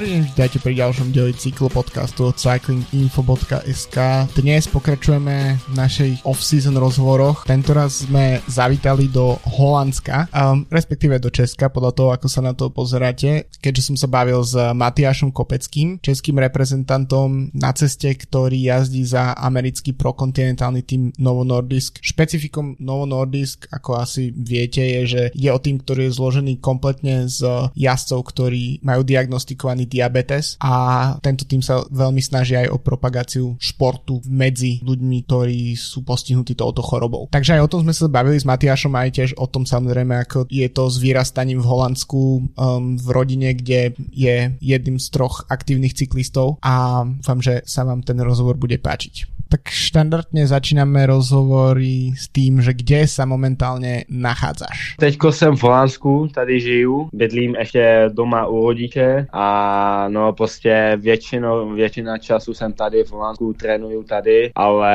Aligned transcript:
Dobrý 0.00 0.16
deň, 0.16 0.32
vítajte 0.32 0.58
pri 0.64 0.74
ďalšom 0.80 1.12
dieli 1.12 1.36
cyklu 1.36 1.68
podcastu 1.68 2.32
od 2.32 2.40
cyclinginfo.sk. 2.40 3.96
Dnes 4.32 4.64
pokračujeme 4.64 5.60
v 5.60 5.72
našich 5.76 6.24
off-season 6.24 6.72
rozhovoroch. 6.80 7.44
Tentoraz 7.44 8.08
sme 8.08 8.40
zavítali 8.48 9.12
do 9.12 9.36
Holandska, 9.44 10.32
um, 10.32 10.64
respektíve 10.72 11.20
do 11.20 11.28
Česka, 11.28 11.68
podľa 11.68 11.92
toho, 11.92 12.08
ako 12.16 12.32
sa 12.32 12.40
na 12.40 12.56
to 12.56 12.72
pozeráte, 12.72 13.52
keďže 13.60 13.92
som 13.92 13.96
sa 14.00 14.08
bavil 14.08 14.40
s 14.40 14.56
Matiášom 14.56 15.36
Kopeckým, 15.36 16.00
českým 16.00 16.40
reprezentantom 16.40 17.52
na 17.52 17.68
ceste, 17.76 18.08
ktorý 18.08 18.56
jazdí 18.56 19.04
za 19.04 19.36
americký 19.36 19.92
prokontinentálny 19.92 20.80
tým 20.80 21.12
Novo 21.20 21.44
Nordisk. 21.44 22.00
Špecifikom 22.00 22.80
Novo 22.80 23.04
Nordisk, 23.04 23.68
ako 23.68 24.00
asi 24.00 24.32
viete, 24.32 24.80
je, 24.80 25.00
že 25.04 25.22
je 25.36 25.52
o 25.52 25.60
tým, 25.60 25.76
ktorý 25.76 26.08
je 26.08 26.16
zložený 26.16 26.56
kompletne 26.56 27.28
z 27.28 27.68
jazdcov, 27.76 28.32
ktorí 28.32 28.80
majú 28.80 29.04
diagnostikovaný. 29.04 29.89
Diabetes 29.90 30.54
a 30.62 31.14
tento 31.18 31.42
tým 31.42 31.58
sa 31.58 31.82
veľmi 31.90 32.22
snaží 32.22 32.54
aj 32.54 32.70
o 32.70 32.78
propagáciu 32.78 33.58
športu 33.58 34.22
medzi 34.30 34.78
ľuďmi, 34.86 35.26
ktorí 35.26 35.74
sú 35.74 36.06
postihnutí 36.06 36.54
touto 36.54 36.80
chorobou. 36.80 37.26
Takže 37.34 37.58
aj 37.58 37.62
o 37.66 37.70
tom 37.70 37.80
sme 37.82 37.94
sa 37.96 38.06
bavili 38.06 38.38
s 38.38 38.46
Matiašom 38.46 38.94
aj 38.94 39.10
tiež 39.10 39.30
o 39.34 39.50
tom 39.50 39.66
samozrejme, 39.66 40.14
ako 40.22 40.46
je 40.46 40.68
to 40.70 40.86
s 40.86 40.96
vyrastaním 41.02 41.58
v 41.58 41.66
Holandsku 41.66 42.20
um, 42.20 42.94
v 42.94 43.08
rodine, 43.10 43.50
kde 43.58 43.98
je 44.14 44.54
jedným 44.62 45.02
z 45.02 45.06
troch 45.10 45.42
aktívnych 45.50 45.98
cyklistov 45.98 46.62
a 46.62 47.02
dúfam, 47.02 47.42
že 47.42 47.66
sa 47.66 47.82
vám 47.82 48.06
ten 48.06 48.20
rozhovor 48.22 48.54
bude 48.54 48.78
páčiť. 48.78 49.39
Tak 49.50 49.66
štandardne 49.66 50.46
začíname 50.46 51.10
rozhovory 51.10 52.14
s 52.14 52.30
tým, 52.30 52.62
že 52.62 52.70
kde 52.70 53.10
sa 53.10 53.26
momentálně 53.26 54.06
nachádzaš. 54.06 54.94
Teďko 54.98 55.32
jsem 55.32 55.56
v 55.56 55.62
Holandsku, 55.62 56.28
tady 56.34 56.60
žiju, 56.60 57.08
bydlím 57.12 57.54
ještě 57.58 58.10
doma 58.14 58.46
u 58.46 58.66
rodiče 58.66 59.26
a 59.32 59.46
no 60.08 60.32
prostě 60.32 60.96
většinou, 61.00 61.74
většina 61.74 62.18
času 62.18 62.54
jsem 62.54 62.72
tady 62.72 63.04
v 63.04 63.10
Holandsku, 63.10 63.52
trénuju 63.52 64.02
tady, 64.02 64.50
ale 64.54 64.94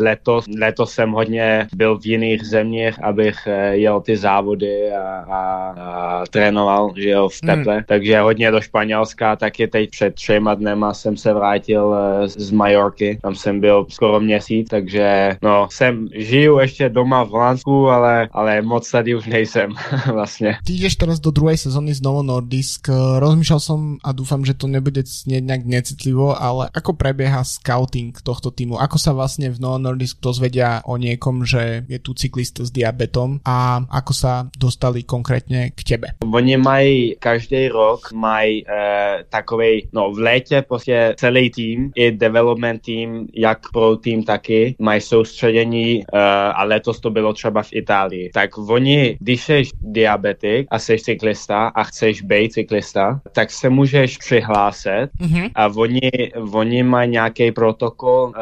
letos, 0.00 0.44
letos 0.60 0.92
jsem 0.92 1.10
hodně 1.10 1.68
byl 1.76 1.98
v 1.98 2.06
jiných 2.06 2.42
zemích, 2.46 3.04
abych 3.04 3.36
eh, 3.46 3.76
jel 3.76 4.00
ty 4.00 4.16
závody 4.16 4.92
a, 4.92 5.24
a, 5.28 5.40
a 5.80 6.24
trénoval, 6.30 6.92
že 6.96 7.10
jo, 7.10 7.28
v 7.28 7.40
teple. 7.40 7.74
Hmm. 7.74 7.84
Takže 7.88 8.20
hodně 8.20 8.50
do 8.50 8.60
Španělska, 8.60 9.36
taky 9.36 9.68
teď 9.68 9.90
před 9.90 10.14
třema 10.14 10.54
dnema 10.54 10.94
jsem 10.94 11.16
se 11.16 11.32
vrátil 11.32 11.94
eh, 11.94 12.28
z 12.28 12.50
Majorky, 12.50 13.18
tam 13.22 13.34
jsem 13.34 13.60
byl 13.60 13.73
byl 13.74 13.86
skoro 13.90 14.20
měsíc, 14.20 14.68
takže 14.70 15.36
no, 15.42 15.68
jsem, 15.70 16.08
žiju 16.14 16.58
ještě 16.58 16.88
doma 16.88 17.22
v 17.22 17.28
Holandsku, 17.28 17.88
ale, 17.88 18.28
ale 18.32 18.62
moc 18.62 18.90
tady 18.90 19.14
už 19.14 19.26
nejsem 19.26 19.70
vlastně. 20.12 20.56
Ty 20.66 20.72
jdeš 20.72 20.96
teraz 20.96 21.20
do 21.20 21.30
druhé 21.30 21.56
sezóny 21.56 21.94
znovu 21.94 22.22
Nordisk. 22.22 22.88
Rozmýšlel 23.18 23.60
som 23.60 23.98
a 24.04 24.12
dúfam, 24.12 24.44
že 24.44 24.54
to 24.54 24.66
nebude 24.66 25.02
znieť 25.02 25.42
nejak 25.42 25.64
necitlivo, 25.66 26.36
ale 26.36 26.70
ako 26.70 26.94
prebieha 26.94 27.42
scouting 27.44 28.14
tohto 28.22 28.50
týmu? 28.50 28.78
Ako 28.78 28.98
sa 28.98 29.10
vlastne 29.12 29.50
v 29.50 29.58
Novo 29.58 29.78
Nordisk 29.78 30.22
dozvedia 30.22 30.84
o 30.86 30.96
niekom, 30.96 31.42
že 31.42 31.82
je 31.88 31.98
tu 31.98 32.14
cyklist 32.14 32.62
s 32.62 32.70
diabetom 32.70 33.40
a 33.44 33.82
ako 33.90 34.12
sa 34.12 34.32
dostali 34.58 35.02
konkrétně 35.02 35.70
k 35.74 35.84
tebe? 35.84 36.08
Oni 36.34 36.56
mají 36.56 37.16
každý 37.18 37.68
rok 37.68 38.12
mají 38.12 38.64
e, 38.68 39.24
takovej, 39.28 39.88
no 39.92 40.12
v 40.12 40.18
létě 40.18 40.62
prostě 40.68 41.14
celý 41.18 41.50
tým 41.50 41.90
i 41.94 42.12
development 42.12 42.82
tým, 42.82 43.26
jak 43.34 43.58
pro 43.72 43.96
tým 43.96 44.24
taky 44.24 44.76
mají 44.78 45.00
soustředění 45.00 46.04
uh, 46.12 46.20
a 46.54 46.64
letos 46.64 47.00
to 47.00 47.10
bylo 47.10 47.32
třeba 47.32 47.62
v 47.62 47.72
Itálii. 47.72 48.30
Tak 48.34 48.58
oni, 48.58 49.16
když 49.20 49.44
jsi 49.44 49.62
diabetik 49.80 50.66
a 50.70 50.78
jsi 50.78 50.98
cyklista 50.98 51.66
a 51.68 51.84
chceš 51.84 52.22
být 52.22 52.52
cyklista, 52.52 53.20
tak 53.32 53.50
se 53.50 53.70
můžeš 53.70 54.18
přihlásit 54.18 55.08
mm-hmm. 55.20 55.50
a 55.54 55.66
oni, 55.66 56.10
oni 56.52 56.82
mají 56.82 57.10
nějaký 57.10 57.52
protokol, 57.52 58.22
uh, 58.24 58.34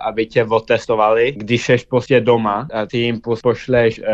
aby 0.00 0.26
tě 0.26 0.44
otestovali, 0.44 1.32
když 1.36 1.64
jsi 1.64 1.76
prostě 1.88 2.20
doma 2.20 2.68
a 2.74 2.86
ty 2.86 2.98
jim 2.98 3.20
pošleš 3.42 3.98
uh, 3.98 4.04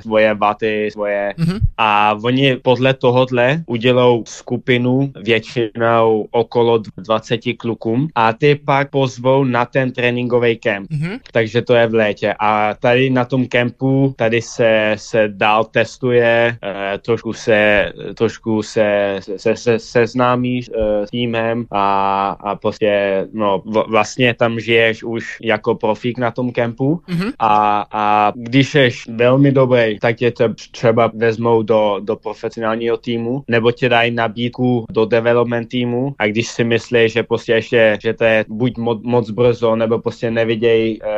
svoje 0.00 0.34
vaty, 0.34 0.88
svoje 0.92 1.34
mm-hmm. 1.38 1.58
a 1.78 2.16
oni 2.24 2.56
podle 2.56 2.94
tohohle 2.94 3.62
udělou 3.66 4.24
skupinu 4.26 5.12
většinou 5.22 6.26
okolo 6.30 6.78
20 6.96 7.40
klukům 7.58 8.08
a 8.14 8.32
ty 8.32 8.54
pak 8.54 8.90
pozvou 8.90 9.44
na 9.44 9.64
ten 9.64 9.92
trénink 9.92 10.11
tréninkový 10.12 10.56
kemp. 10.56 10.90
Mm-hmm. 10.90 11.18
Takže 11.32 11.62
to 11.62 11.74
je 11.74 11.86
v 11.86 11.94
létě. 11.94 12.34
A 12.38 12.74
tady 12.74 13.10
na 13.10 13.24
tom 13.24 13.46
kempu, 13.46 14.14
tady 14.16 14.42
se, 14.42 14.92
se 14.96 15.28
dál 15.28 15.64
testuje, 15.64 16.56
uh, 16.62 16.98
trošku 17.00 17.32
se, 17.32 17.92
trošku 18.14 18.62
se, 18.62 19.18
se, 19.36 19.56
se, 19.56 19.78
se 19.78 20.06
známí 20.06 20.60
uh, 20.68 21.04
s 21.04 21.10
týmem 21.10 21.64
a, 21.72 22.36
a 22.40 22.54
prostě, 22.56 23.24
no, 23.32 23.62
v, 23.64 23.84
vlastně 23.88 24.34
tam 24.34 24.60
žiješ 24.60 25.02
už 25.02 25.36
jako 25.42 25.74
profík 25.74 26.18
na 26.18 26.30
tom 26.30 26.52
kempu 26.52 27.00
mm-hmm. 27.08 27.32
a, 27.38 27.86
a 27.92 28.32
když 28.36 28.70
jsi 28.70 28.88
velmi 29.08 29.52
dobrý, 29.52 29.98
tak 29.98 30.16
tě 30.16 30.32
třeba 30.72 31.10
vezmou 31.14 31.62
do, 31.62 32.00
do 32.00 32.16
profesionálního 32.16 32.96
týmu, 32.96 33.44
nebo 33.48 33.72
tě 33.72 33.88
dají 33.88 34.10
nabídku 34.10 34.84
do 34.90 35.04
development 35.04 35.68
týmu 35.68 36.14
a 36.18 36.26
když 36.26 36.48
si 36.48 36.64
myslíš, 36.64 37.12
že 37.12 37.22
prostě 37.22 37.52
ještě, 37.52 37.98
že 38.02 38.14
to 38.14 38.24
je 38.24 38.44
buď 38.48 38.76
mo, 38.76 39.00
moc 39.02 39.30
brzo, 39.30 39.76
nebo 39.76 40.01
prostě 40.02 40.30
nevidějí 40.30 41.00
uh, 41.02 41.08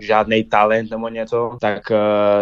žádný 0.00 0.44
talent 0.44 0.90
nebo 0.90 1.08
něco, 1.08 1.56
tak, 1.60 1.90
uh, 1.90 1.96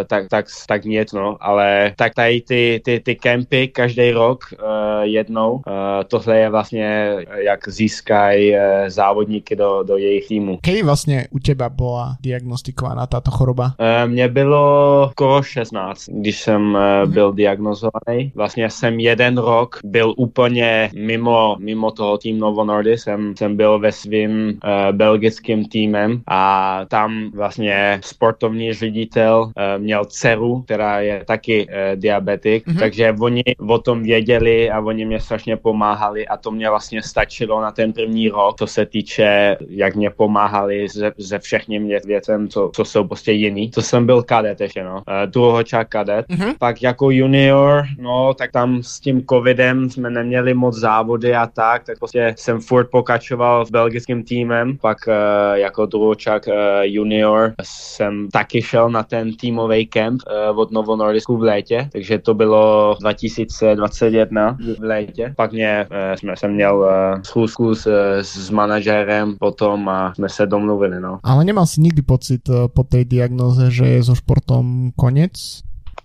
tak, 0.06 0.28
tak, 0.28 0.46
tak 0.68 0.84
nic, 0.84 1.12
no. 1.12 1.36
Ale 1.40 1.92
tak 1.96 2.14
tady 2.14 2.40
ty, 2.40 2.80
ty, 2.84 3.00
ty 3.00 3.14
kempy 3.14 3.68
každý 3.68 4.10
rok 4.10 4.44
uh, 4.52 4.68
jednou, 5.02 5.52
uh, 5.52 5.62
tohle 6.08 6.38
je 6.38 6.50
vlastně, 6.50 7.16
jak 7.36 7.68
získají 7.68 8.54
závodníky 8.86 9.56
do, 9.56 9.82
do 9.82 9.96
jejich 9.96 10.28
týmu. 10.28 10.58
Kdy 10.62 10.82
vlastně 10.82 11.26
u 11.30 11.38
těba 11.38 11.68
byla 11.68 12.16
diagnostikovaná 12.20 13.06
tato 13.06 13.30
choroba? 13.30 13.74
Mně 14.06 14.28
bylo 14.28 15.08
skoro 15.10 15.42
16, 15.42 16.08
když 16.08 16.40
jsem 16.40 16.62
mm-hmm. 16.62 17.06
byl 17.06 17.32
diagnozovaný. 17.32 18.32
Vlastně 18.34 18.70
jsem 18.70 19.00
jeden 19.00 19.38
rok 19.38 19.78
byl 19.84 20.14
úplně 20.16 20.90
mimo, 20.94 21.56
mimo 21.58 21.90
toho 21.90 22.18
tým 22.18 22.38
Novo 22.38 22.64
Nordisk. 22.64 23.04
Jsem, 23.04 23.36
jsem 23.36 23.56
byl 23.56 23.78
ve 23.78 23.92
svým 23.92 24.30
uh, 24.48 24.96
belgickém 24.96 25.64
tým 25.64 25.82
týmem 25.82 26.22
a 26.26 26.80
tam 26.88 27.30
vlastně 27.42 28.00
sportovní 28.04 28.72
ředitel 28.72 29.42
uh, 29.42 29.82
měl 29.82 30.04
dceru, 30.04 30.62
která 30.62 31.00
je 31.00 31.24
taky 31.26 31.66
uh, 31.66 32.00
diabetik, 32.00 32.66
mm-hmm. 32.66 32.78
takže 32.78 33.14
oni 33.20 33.42
o 33.68 33.78
tom 33.78 34.02
věděli 34.02 34.70
a 34.70 34.80
oni 34.80 35.04
mě 35.04 35.20
strašně 35.20 35.56
pomáhali 35.56 36.28
a 36.28 36.36
to 36.36 36.50
mě 36.50 36.70
vlastně 36.70 37.02
stačilo 37.02 37.60
na 37.60 37.70
ten 37.70 37.92
první 37.92 38.28
rok, 38.28 38.58
co 38.58 38.66
se 38.66 38.86
týče, 38.86 39.56
jak 39.68 39.94
mě 39.94 40.10
pomáhali 40.10 40.88
ze, 40.88 41.12
ze 41.18 41.38
všechny 41.38 41.98
věcem, 42.04 42.48
co, 42.48 42.70
co 42.74 42.84
jsou 42.84 43.04
prostě 43.04 43.32
jiný. 43.32 43.70
To 43.70 43.82
jsem 43.82 44.06
byl 44.06 44.22
kadet 44.22 44.60
ještě, 44.60 44.84
no. 44.84 44.94
Uh, 44.94 45.26
druhočák 45.26 45.88
kadet. 45.88 46.28
Mm-hmm. 46.28 46.54
Pak 46.58 46.82
jako 46.82 47.10
junior, 47.10 47.84
no, 47.98 48.34
tak 48.34 48.52
tam 48.52 48.82
s 48.82 49.00
tím 49.00 49.26
covidem 49.26 49.90
jsme 49.90 50.10
neměli 50.10 50.54
moc 50.54 50.78
závody 50.78 51.34
a 51.34 51.46
tak, 51.46 51.84
tak 51.84 51.98
prostě 51.98 52.34
jsem 52.38 52.60
furt 52.60 52.90
pokračoval 52.90 53.66
s 53.66 53.70
belgickým 53.70 54.22
týmem, 54.22 54.78
pak 54.78 54.98
uh, 55.08 55.14
jako 55.54 55.72
jako 55.72 55.86
druhočák 55.86 56.46
uh, 56.46 56.54
junior 56.82 57.31
jsem 57.62 58.28
taky 58.32 58.62
šel 58.62 58.90
na 58.90 59.02
ten 59.02 59.36
týmový 59.36 59.86
kemp 59.86 60.20
uh, 60.50 60.58
od 60.58 60.70
Novo 60.70 60.96
Nordisku 60.96 61.36
v 61.36 61.42
létě, 61.42 61.88
takže 61.92 62.18
to 62.18 62.34
bylo 62.34 62.96
2021 63.00 64.58
v 64.78 64.82
létě. 64.82 65.34
Pak 65.36 65.52
mě, 65.52 65.86
uh, 65.90 66.16
jsme, 66.16 66.36
jsem 66.36 66.52
měl 66.52 66.76
uh, 66.78 67.22
schůzku 67.22 67.74
s, 67.74 67.86
s 68.22 68.50
manažérem 68.50 69.36
potom 69.38 69.88
a 69.88 70.14
jsme 70.14 70.28
se 70.28 70.46
domluvili. 70.46 71.00
No. 71.00 71.18
Ale 71.22 71.44
nemal 71.44 71.66
si 71.66 71.80
nikdy 71.80 72.02
pocit 72.02 72.40
po 72.74 72.82
té 72.82 73.04
diagnoze, 73.04 73.70
že 73.70 73.84
je 73.84 74.04
so 74.04 74.14
športom 74.14 74.90
konec? 74.96 75.32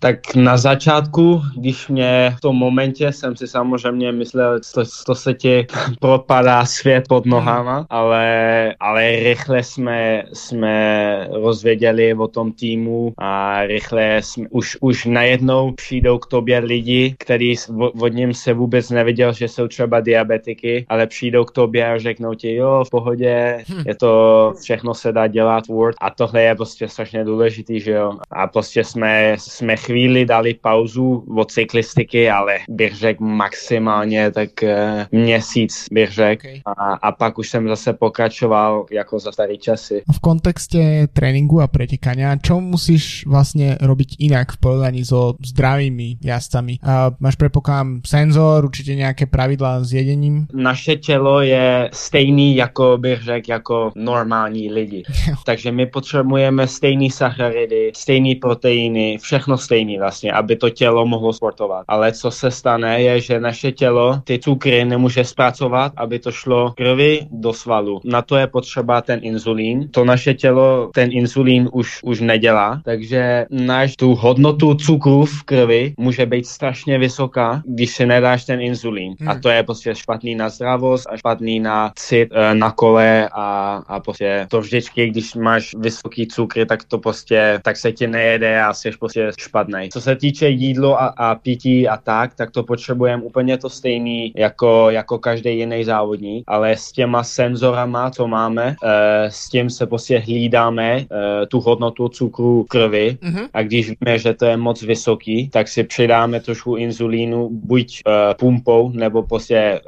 Tak 0.00 0.34
na 0.34 0.56
začátku, 0.56 1.42
když 1.56 1.88
mě 1.88 2.34
v 2.38 2.40
tom 2.40 2.56
momentě 2.56 3.12
jsem 3.12 3.36
si 3.36 3.48
samozřejmě 3.48 4.12
myslel, 4.12 4.60
to, 4.74 4.82
to 5.06 5.14
se 5.14 5.34
ti 5.34 5.66
propadá 6.00 6.64
svět 6.64 7.04
pod 7.08 7.26
nohama, 7.26 7.86
ale, 7.90 8.74
ale 8.80 9.10
rychle 9.10 9.62
jsme, 9.62 10.22
jsme 10.32 11.28
rozvěděli 11.32 12.14
o 12.14 12.28
tom 12.28 12.52
týmu 12.52 13.12
a 13.18 13.62
rychle 13.66 14.20
jsme, 14.22 14.46
už, 14.50 14.76
už 14.80 15.04
najednou 15.04 15.72
přijdou 15.72 16.18
k 16.18 16.26
tobě 16.26 16.58
lidi, 16.58 17.14
kteří 17.18 17.56
od 18.00 18.12
něm 18.12 18.34
se 18.34 18.52
vůbec 18.52 18.90
neviděl, 18.90 19.32
že 19.32 19.48
jsou 19.48 19.68
třeba 19.68 20.00
diabetiky, 20.00 20.86
ale 20.88 21.06
přijdou 21.06 21.44
k 21.44 21.52
tobě 21.52 21.92
a 21.92 21.98
řeknou 21.98 22.34
ti, 22.34 22.54
jo, 22.54 22.84
v 22.86 22.90
pohodě, 22.90 23.64
hm. 23.68 23.82
je 23.86 23.94
to, 23.94 24.52
všechno 24.62 24.94
se 24.94 25.12
dá 25.12 25.26
dělat 25.26 25.66
Word 25.66 25.96
a 26.00 26.10
tohle 26.10 26.42
je 26.42 26.54
prostě 26.54 26.88
strašně 26.88 27.24
důležitý, 27.24 27.80
že 27.80 27.92
jo. 27.92 28.12
A 28.30 28.46
prostě 28.46 28.84
jsme, 28.84 29.36
jsme 29.38 29.76
chvíli 29.88 30.28
dali 30.28 30.54
pauzu 30.54 31.24
od 31.32 31.48
cyklistiky, 31.48 32.30
ale 32.30 32.58
bych 32.68 32.94
řekl 32.94 33.24
maximálně 33.24 34.30
tak 34.30 34.50
uh, 34.62 34.68
měsíc 35.12 35.88
bych 35.92 36.12
řekl. 36.12 36.46
Okay. 36.46 36.60
A, 36.66 36.94
a 36.94 37.12
pak 37.12 37.38
už 37.38 37.48
jsem 37.48 37.68
zase 37.68 37.92
pokračoval 37.92 38.86
jako 38.92 39.18
za 39.18 39.32
starý 39.32 39.58
časy. 39.58 40.02
V 40.12 40.20
kontexte 40.20 41.08
tréninku 41.12 41.60
a 41.60 41.66
pretekania, 41.66 42.36
čo 42.36 42.60
musíš 42.60 43.26
vlastně 43.26 43.76
robiť 43.80 44.16
inak 44.18 44.52
v 44.52 44.56
porovnaní 44.56 45.04
so 45.04 45.34
zdravými 45.46 46.16
jazdcami? 46.24 46.78
A 46.82 47.10
máš 47.20 47.36
predpokladám 47.36 48.00
senzor, 48.06 48.64
určitě 48.64 48.94
nějaké 48.94 49.26
pravidla 49.26 49.84
s 49.84 49.92
jedením? 49.92 50.46
Naše 50.52 50.96
tělo 50.96 51.40
je 51.40 51.90
stejný, 51.92 52.56
jako 52.56 52.98
bych 52.98 53.22
řekl, 53.22 53.50
jako 53.50 53.92
normální 53.96 54.72
lidi. 54.72 55.02
Takže 55.46 55.72
my 55.72 55.86
potřebujeme 55.86 56.66
stejný 56.66 57.10
sacharidy, 57.10 57.92
stejný 57.94 58.34
proteiny, 58.34 59.18
všechno 59.20 59.58
stejný 59.78 59.98
vlastně, 59.98 60.32
aby 60.32 60.56
to 60.56 60.70
tělo 60.70 61.06
mohlo 61.06 61.32
sportovat. 61.32 61.84
Ale 61.88 62.12
co 62.12 62.30
se 62.30 62.50
stane, 62.50 63.02
je, 63.02 63.20
že 63.20 63.40
naše 63.40 63.72
tělo 63.72 64.20
ty 64.24 64.38
cukry 64.38 64.84
nemůže 64.84 65.24
zpracovat, 65.24 65.92
aby 65.96 66.18
to 66.18 66.32
šlo 66.32 66.72
krvi 66.76 67.26
do 67.30 67.52
svalu. 67.52 68.00
Na 68.04 68.22
to 68.22 68.36
je 68.36 68.46
potřeba 68.46 69.00
ten 69.00 69.20
inzulín. 69.22 69.88
To 69.90 70.04
naše 70.04 70.34
tělo 70.34 70.90
ten 70.94 71.12
inzulín 71.12 71.68
už, 71.72 72.00
už 72.02 72.20
nedělá, 72.20 72.80
takže 72.84 73.46
náš 73.50 73.96
tu 73.96 74.14
hodnotu 74.14 74.74
cukru 74.74 75.24
v 75.24 75.42
krvi 75.42 75.94
může 75.98 76.26
být 76.26 76.46
strašně 76.46 76.98
vysoká, 76.98 77.62
když 77.66 77.90
si 77.94 78.06
nedáš 78.06 78.44
ten 78.44 78.60
inzulín. 78.60 79.14
Hmm. 79.20 79.28
A 79.28 79.38
to 79.38 79.48
je 79.48 79.62
prostě 79.62 79.94
špatný 79.94 80.34
na 80.34 80.48
zdravost 80.48 81.06
a 81.10 81.16
špatný 81.16 81.60
na 81.60 81.92
cit, 81.94 82.28
eh, 82.34 82.54
na 82.54 82.70
kole 82.70 83.28
a, 83.32 83.78
a 83.86 84.00
prostě 84.00 84.46
to 84.50 84.60
vždycky, 84.60 85.10
když 85.10 85.34
máš 85.34 85.74
vysoký 85.78 86.26
cukry, 86.26 86.66
tak 86.66 86.84
to 86.84 86.98
prostě, 86.98 87.60
tak 87.62 87.76
se 87.76 87.92
ti 87.92 88.06
nejede 88.06 88.62
a 88.62 88.74
jsi 88.74 88.90
prostě 88.98 89.30
špatný. 89.38 89.67
Co 89.92 90.00
se 90.00 90.16
týče 90.16 90.48
jídlo 90.48 91.02
a, 91.02 91.06
a 91.06 91.34
pití 91.34 91.88
a 91.88 91.96
tak, 91.96 92.34
tak 92.34 92.50
to 92.50 92.62
potřebujeme 92.62 93.22
úplně 93.22 93.58
to 93.58 93.70
stejný 93.70 94.32
jako, 94.36 94.90
jako 94.90 95.18
každý 95.18 95.58
jiný 95.58 95.84
závodník, 95.84 96.44
ale 96.46 96.76
s 96.76 96.92
těma 96.92 97.24
senzorama, 97.24 98.10
co 98.10 98.28
máme, 98.28 98.76
e, 98.84 99.30
s 99.30 99.48
tím 99.48 99.70
se 99.70 99.86
prostě 99.86 100.18
hlídáme 100.18 100.96
e, 100.96 101.06
tu 101.46 101.60
hodnotu 101.60 102.08
cukru 102.08 102.62
v 102.62 102.68
krvi 102.68 103.18
mm-hmm. 103.22 103.48
a 103.54 103.62
když 103.62 103.88
víme, 103.88 104.18
že 104.18 104.34
to 104.34 104.44
je 104.44 104.56
moc 104.56 104.82
vysoký, 104.82 105.48
tak 105.48 105.68
si 105.68 105.84
přidáme 105.84 106.40
trošku 106.40 106.76
inzulínu, 106.76 107.48
buď 107.52 108.00
e, 108.00 108.34
pumpou 108.34 108.90
nebo 108.94 109.22
prostě 109.22 109.56
e, 109.56 109.80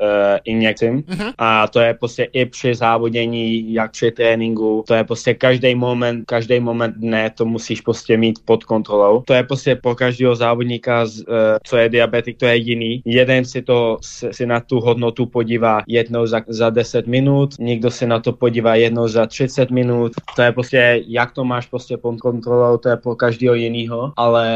injekcím 0.45 1.03
mm-hmm. 1.03 1.33
a 1.39 1.69
to 1.69 1.81
je 1.81 1.95
prostě 1.95 2.29
i 2.33 2.47
při 2.47 2.75
závodění, 2.75 3.73
jak 3.75 3.91
při 3.91 4.11
tréninku, 4.11 4.85
to 4.87 4.95
je 4.95 5.05
prostě 5.05 5.35
každý 5.35 5.75
moment, 5.75 6.25
každý 6.27 6.61
moment 6.61 6.95
dne 6.97 7.31
to 7.31 7.45
musíš 7.45 7.81
prostě 7.81 8.17
mít 8.17 8.39
pod 8.45 8.65
kontrolou. 8.65 9.23
To 9.27 9.35
je 9.35 9.43
prostě 9.43 9.70
pro 9.77 9.95
každého 9.95 10.35
závodníka, 10.35 11.07
co 11.63 11.77
je 11.77 11.89
diabetik, 11.89 12.37
to 12.39 12.47
je 12.47 12.57
jiný. 12.57 13.03
Jeden 13.05 13.45
si 13.45 13.63
to 13.63 13.99
si 14.31 14.47
na 14.47 14.61
tu 14.61 14.81
hodnotu 14.81 15.27
podívá 15.27 15.83
jednou 15.89 16.27
za, 16.27 16.41
za 16.49 16.71
10 16.71 17.07
minut, 17.07 17.55
někdo 17.59 17.91
si 17.91 18.07
na 18.07 18.21
to 18.21 18.33
podívá 18.33 18.75
jednou 18.75 19.09
za 19.09 19.27
30 19.27 19.71
minut. 19.71 20.13
To 20.37 20.43
je 20.43 20.53
prostě, 20.53 21.03
jak 21.07 21.33
to 21.33 21.45
máš 21.45 21.67
prostě 21.67 21.97
pod 21.97 22.21
kontrolou, 22.21 22.77
to 22.77 22.89
je 22.89 22.97
pro 22.97 23.15
každého 23.15 23.55
jiného, 23.55 24.13
ale 24.17 24.47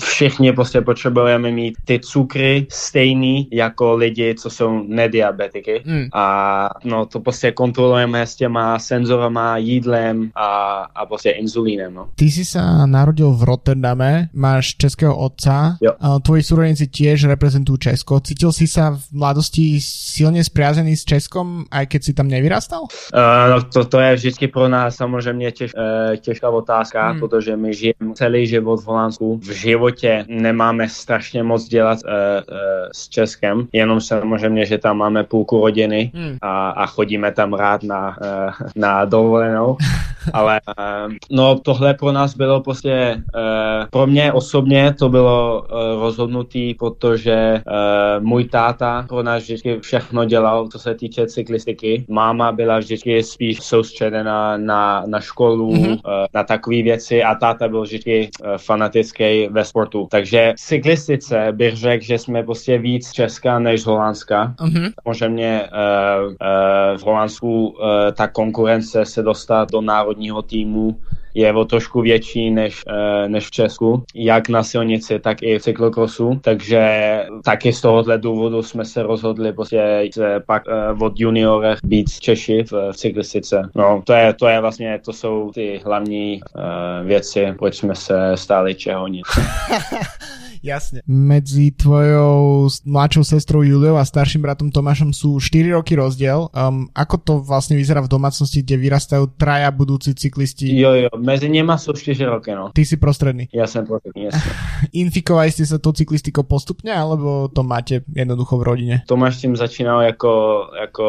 všichni 0.00 0.52
prostě 0.52 0.80
potřebujeme 0.80 1.50
mít 1.50 1.74
ty 1.84 2.00
cukry 2.00 2.66
stejný 2.70 3.48
jako 3.52 3.94
lidi, 3.94 4.34
co 4.34 4.50
jsou 4.50 4.82
nediabetiky. 4.88 5.82
Mm. 5.84 6.04
A 6.12 6.68
no 6.84 7.06
to 7.06 7.20
prostě 7.20 7.52
kontrolujeme 7.52 8.26
s 8.26 8.36
těma 8.36 8.78
senzorama, 8.78 9.56
jídlem 9.56 10.30
a, 10.34 10.46
a 10.94 11.06
prostě 11.06 11.30
inzulínem. 11.30 11.94
No. 11.94 12.08
Ty 12.14 12.30
si 12.30 12.44
se 12.44 12.58
narodil 12.86 13.30
v 13.32 13.42
Rotterdame, 13.42 14.28
máš 14.32 14.55
českého 14.62 15.16
otca, 15.16 15.76
jo. 15.80 15.92
tvoji 16.22 16.42
súrodenci 16.42 16.86
tiež 16.86 17.26
reprezentujú 17.26 17.76
Česko. 17.76 18.20
Cítil 18.20 18.52
si 18.52 18.66
sa 18.66 18.94
v 18.94 19.02
mladosti 19.12 19.80
silně 19.80 20.44
spriazený 20.44 20.96
s 20.96 21.04
Českom, 21.04 21.64
aj 21.70 21.86
keď 21.86 22.00
si 22.02 22.12
tam 22.14 22.28
nevyrastal? 22.28 22.88
Uh, 23.12 23.50
no 23.50 23.62
to, 23.62 23.84
to 23.84 24.00
je 24.00 24.14
vždycky 24.14 24.48
pro 24.48 24.68
nás 24.68 24.96
samozřejmě 24.96 25.52
těž, 25.52 25.74
uh, 25.74 26.16
těžká 26.16 26.48
otázka, 26.50 27.10
hmm. 27.10 27.20
protože 27.20 27.56
my 27.56 27.74
žijeme 27.74 28.14
celý 28.14 28.46
život 28.46 28.80
v 28.80 28.86
Holandsku. 28.86 29.38
V 29.38 29.50
životě 29.50 30.24
nemáme 30.28 30.88
strašně 30.88 31.42
moc 31.42 31.64
dělat 31.64 31.98
uh, 32.04 32.10
uh, 32.10 32.58
s 32.92 33.08
Českem, 33.08 33.66
jenom 33.72 34.00
samozřejmě, 34.00 34.66
že 34.66 34.78
tam 34.78 34.98
máme 34.98 35.24
půlku 35.24 35.60
rodiny 35.60 36.10
hmm. 36.14 36.36
a, 36.42 36.70
a 36.70 36.86
chodíme 36.86 37.32
tam 37.32 37.52
rád 37.54 37.82
na, 37.82 38.16
uh, 38.20 38.68
na 38.76 39.04
dovolenou. 39.04 39.76
Ale 40.32 40.60
uh, 40.68 41.12
no 41.30 41.58
tohle 41.58 41.94
pro 41.94 42.12
nás 42.12 42.34
bylo 42.34 42.60
prostě, 42.60 43.22
uh, 43.34 43.86
pro 43.90 44.06
mě 44.06 44.32
osobně 44.46 44.94
to 44.98 45.08
bylo 45.08 45.62
uh, 45.62 46.02
rozhodnutý, 46.02 46.74
protože 46.74 47.62
uh, 47.66 48.24
můj 48.24 48.44
táta 48.44 49.06
pro 49.08 49.22
nás 49.22 49.42
vždycky 49.42 49.80
všechno 49.80 50.24
dělal, 50.24 50.68
co 50.68 50.78
se 50.78 50.94
týče 50.94 51.26
cyklistiky. 51.26 52.04
Máma 52.08 52.52
byla 52.52 52.78
vždycky 52.78 53.22
spíš 53.22 53.60
soustředěna 53.60 54.56
na, 54.56 55.02
na 55.06 55.20
školu, 55.20 55.72
mm-hmm. 55.72 55.92
uh, 55.92 56.26
na 56.34 56.44
takové 56.44 56.82
věci 56.82 57.22
a 57.22 57.34
táta 57.34 57.68
byl 57.68 57.82
vždycky 57.82 58.30
uh, 58.30 58.56
fanatický 58.56 59.48
ve 59.50 59.64
sportu. 59.64 60.06
Takže 60.10 60.54
cyklistice 60.56 61.48
bych 61.52 61.76
řekl, 61.76 62.04
že 62.04 62.18
jsme 62.18 62.42
prostě 62.42 62.78
víc 62.78 63.12
Česká 63.12 63.58
než 63.58 63.86
Holandska. 63.86 64.54
Mm-hmm. 64.58 64.92
Samozřejmě 65.02 65.62
uh, 65.66 66.26
uh, 66.26 66.98
v 66.98 67.02
Holandsku 67.02 67.68
uh, 67.68 67.74
ta 68.14 68.28
konkurence 68.28 69.04
se 69.04 69.22
dostat 69.22 69.70
do 69.72 69.80
národního 69.80 70.42
týmu 70.42 70.96
je 71.36 71.52
o 71.52 71.64
trošku 71.64 72.00
větší 72.00 72.50
než, 72.50 72.82
eh, 72.88 73.28
než 73.28 73.46
v 73.46 73.50
Česku, 73.50 74.04
jak 74.14 74.48
na 74.48 74.62
silnici, 74.62 75.18
tak 75.18 75.42
i 75.42 75.58
v 75.58 75.62
cyklokrosu, 75.62 76.40
takže 76.42 77.20
taky 77.44 77.72
z 77.72 77.80
tohohle 77.80 78.18
důvodu 78.18 78.62
jsme 78.62 78.84
se 78.84 79.02
rozhodli 79.02 79.52
prostě 79.52 80.10
pak 80.46 80.62
eh, 80.68 81.04
od 81.04 81.20
juniorech 81.20 81.78
být 81.84 82.10
Češi 82.10 82.62
v, 82.62 82.72
v 82.92 82.96
cyklistice. 82.96 83.62
No, 83.74 84.02
to 84.06 84.12
je, 84.12 84.32
to 84.32 84.48
je 84.48 84.60
vlastně, 84.60 85.00
to 85.04 85.12
jsou 85.12 85.50
ty 85.54 85.80
hlavní 85.84 86.40
uh, 86.56 87.06
věci, 87.06 87.54
proč 87.58 87.76
jsme 87.76 87.94
se 87.94 88.32
stáli 88.34 88.74
Čehoni. 88.74 89.22
Jasne. 90.66 91.06
Medzi 91.06 91.70
tvojou 91.70 92.66
mladšou 92.82 93.22
sestrou 93.22 93.62
Juliou 93.62 93.94
a 93.94 94.02
starším 94.02 94.42
bratom 94.42 94.74
Tomášom 94.74 95.14
sú 95.14 95.38
4 95.38 95.78
roky 95.78 95.94
rozdiel. 95.94 96.50
Um, 96.50 96.90
ako 96.90 97.16
to 97.22 97.32
vlastne 97.38 97.78
vyzerá 97.78 98.02
v 98.02 98.10
domácnosti, 98.10 98.66
kde 98.66 98.74
vyrastajú 98.74 99.30
traja 99.38 99.70
budúci 99.70 100.10
cyklisti? 100.18 100.66
Jo, 100.74 101.06
jo, 101.06 101.10
mezi 101.22 101.46
nimi 101.46 101.70
sú 101.78 101.94
4 101.94 102.18
roky, 102.26 102.50
no. 102.50 102.74
Ty 102.74 102.82
si 102.82 102.98
prostredný. 102.98 103.46
Ja 103.54 103.70
som 103.70 103.86
prostredný, 103.86 104.26
jasne. 104.26 104.50
Infikovali 105.06 105.54
ste 105.54 105.62
sa 105.62 105.78
tou 105.78 105.94
cyklistikou 105.94 106.42
postupne, 106.42 106.90
alebo 106.90 107.46
to 107.46 107.62
máte 107.62 108.02
jednoducho 108.10 108.58
v 108.58 108.66
rodine? 108.66 108.94
Tomáš 109.06 109.38
tím 109.38 109.54
začínal 109.54 110.02
jako, 110.02 110.66
jako 110.80 111.06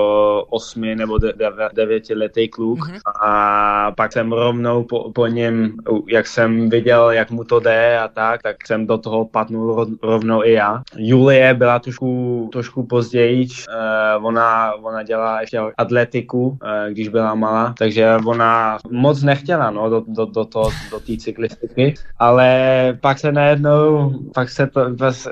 8 0.49 0.95
nebo 0.95 1.17
9 1.17 2.09
letý 2.13 2.47
kluk 2.47 2.79
mm-hmm. 2.79 2.99
a 3.25 3.91
pak 3.91 4.13
jsem 4.13 4.31
rovnou 4.31 4.83
po, 4.83 5.11
po 5.11 5.27
něm, 5.27 5.73
jak 6.07 6.27
jsem 6.27 6.69
viděl, 6.69 7.11
jak 7.11 7.31
mu 7.31 7.43
to 7.43 7.59
jde 7.59 7.99
a 7.99 8.07
tak, 8.07 8.43
tak 8.43 8.67
jsem 8.67 8.87
do 8.87 8.97
toho 8.97 9.25
padl 9.25 9.46
spadnul 9.47 9.97
rovnou 10.03 10.43
i 10.43 10.51
já. 10.51 10.81
Julie 10.95 11.53
byla 11.53 11.79
trošku, 11.79 12.49
trošku 12.51 12.83
později, 12.83 13.47
uh, 13.47 14.25
ona, 14.25 14.73
ona 14.73 15.03
dělá 15.03 15.41
ještě 15.41 15.59
atletiku, 15.77 16.47
uh, 16.47 16.57
když 16.89 17.07
byla 17.07 17.35
malá, 17.35 17.73
takže 17.77 18.17
ona 18.25 18.77
moc 18.91 19.23
nechtěla 19.23 19.71
no, 19.71 19.89
do, 19.89 20.03
do, 20.07 20.25
do, 20.25 20.45
to, 20.45 20.69
do 20.91 20.99
té 20.99 21.17
cyklistiky, 21.17 21.93
ale 22.19 22.47
pak 23.01 23.19
se 23.19 23.31
najednou, 23.31 24.13
pak 24.33 24.49
se 24.49 24.67
to, 24.67 24.81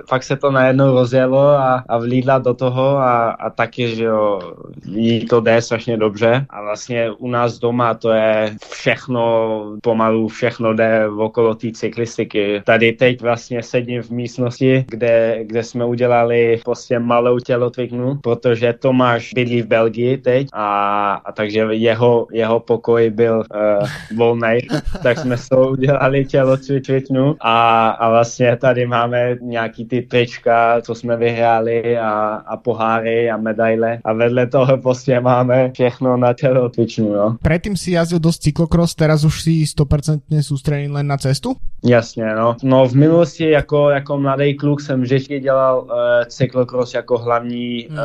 pak 0.10 0.24
se 0.24 0.36
to 0.36 0.52
najednou 0.52 0.94
rozjelo 0.94 1.40
a, 1.40 1.84
a 1.90 1.98
vlídla 1.98 2.40
do 2.40 2.54
toho 2.54 2.98
a, 2.98 3.30
a 3.30 3.50
taky, 3.50 3.96
že 3.96 4.04
jo, 4.04 4.40
jí 4.86 5.26
to 5.26 5.42
jde 5.42 5.62
strašně 5.62 5.98
dobře 5.98 6.46
a 6.50 6.62
vlastně 6.62 7.12
u 7.12 7.28
nás 7.28 7.60
doma 7.60 7.94
to 7.94 8.12
je 8.12 8.56
všechno, 8.70 9.26
pomalu 9.84 10.28
všechno 10.28 10.74
jde 10.74 11.10
okolo 11.10 11.56
té 11.56 11.72
cyklistiky. 11.72 12.62
Tady 12.66 12.92
teď 12.92 13.22
vlastně 13.22 13.64
sedím 13.64 14.04
v 14.06 14.12
místnosti, 14.12 14.86
kde, 14.88 15.40
kde 15.44 15.64
jsme 15.64 15.86
udělali 15.86 16.60
prostě 16.64 17.00
malou 17.00 17.40
tělotviknu, 17.40 18.16
protože 18.16 18.74
Tomáš 18.74 19.32
bydlí 19.36 19.62
v 19.62 19.68
Belgii 19.68 20.18
teď 20.18 20.48
a, 20.54 21.14
a 21.26 21.32
takže 21.32 21.60
jeho, 21.72 22.28
jeho 22.32 22.60
pokoj 22.60 23.10
byl 23.10 23.38
uh, 23.38 23.88
volný, 24.18 24.58
tak 25.04 25.18
jsme 25.18 25.38
s 25.38 25.50
tou 25.50 25.70
udělali 25.72 26.26
tělotviknu 26.26 27.36
a, 27.40 27.90
a 27.90 28.10
vlastně 28.10 28.56
tady 28.56 28.88
máme 28.88 29.36
nějaký 29.42 29.86
ty 29.86 30.02
trička, 30.02 30.82
co 30.82 30.96
jsme 30.96 31.18
vyhráli 31.18 31.98
a, 31.98 32.10
a 32.46 32.58
poháry 32.58 33.32
a 33.32 33.38
medaile 33.38 34.00
a 34.04 34.14
vedle 34.14 34.48
toho 34.48 34.78
prostě 34.78 35.20
máme 35.20 35.72
všechno 35.72 36.18
na 36.18 36.34
tělotvičnu. 36.34 37.14
No. 37.14 37.38
Predtým 37.42 37.78
si 37.78 37.92
jazdil 37.92 38.20
dost 38.20 38.42
cyklokros, 38.42 38.96
teraz 38.96 39.24
už 39.24 39.42
si 39.42 39.50
100% 39.50 40.20
sústredený 40.42 40.88
len 40.88 41.08
na 41.08 41.18
cestu? 41.18 41.56
Jasně, 41.86 42.26
no. 42.36 42.56
No 42.64 42.88
v 42.88 42.94
minulosti 42.94 43.50
jako, 43.50 43.85
jako 43.90 44.18
mladý 44.18 44.54
kluk 44.54 44.82
jsem 44.82 45.02
vždycky 45.02 45.40
dělal 45.40 45.82
uh, 45.84 45.92
cyklokros 46.28 46.94
jako 46.94 47.18
hlavní, 47.18 47.88
hmm. 47.90 47.98
uh, 47.98 48.04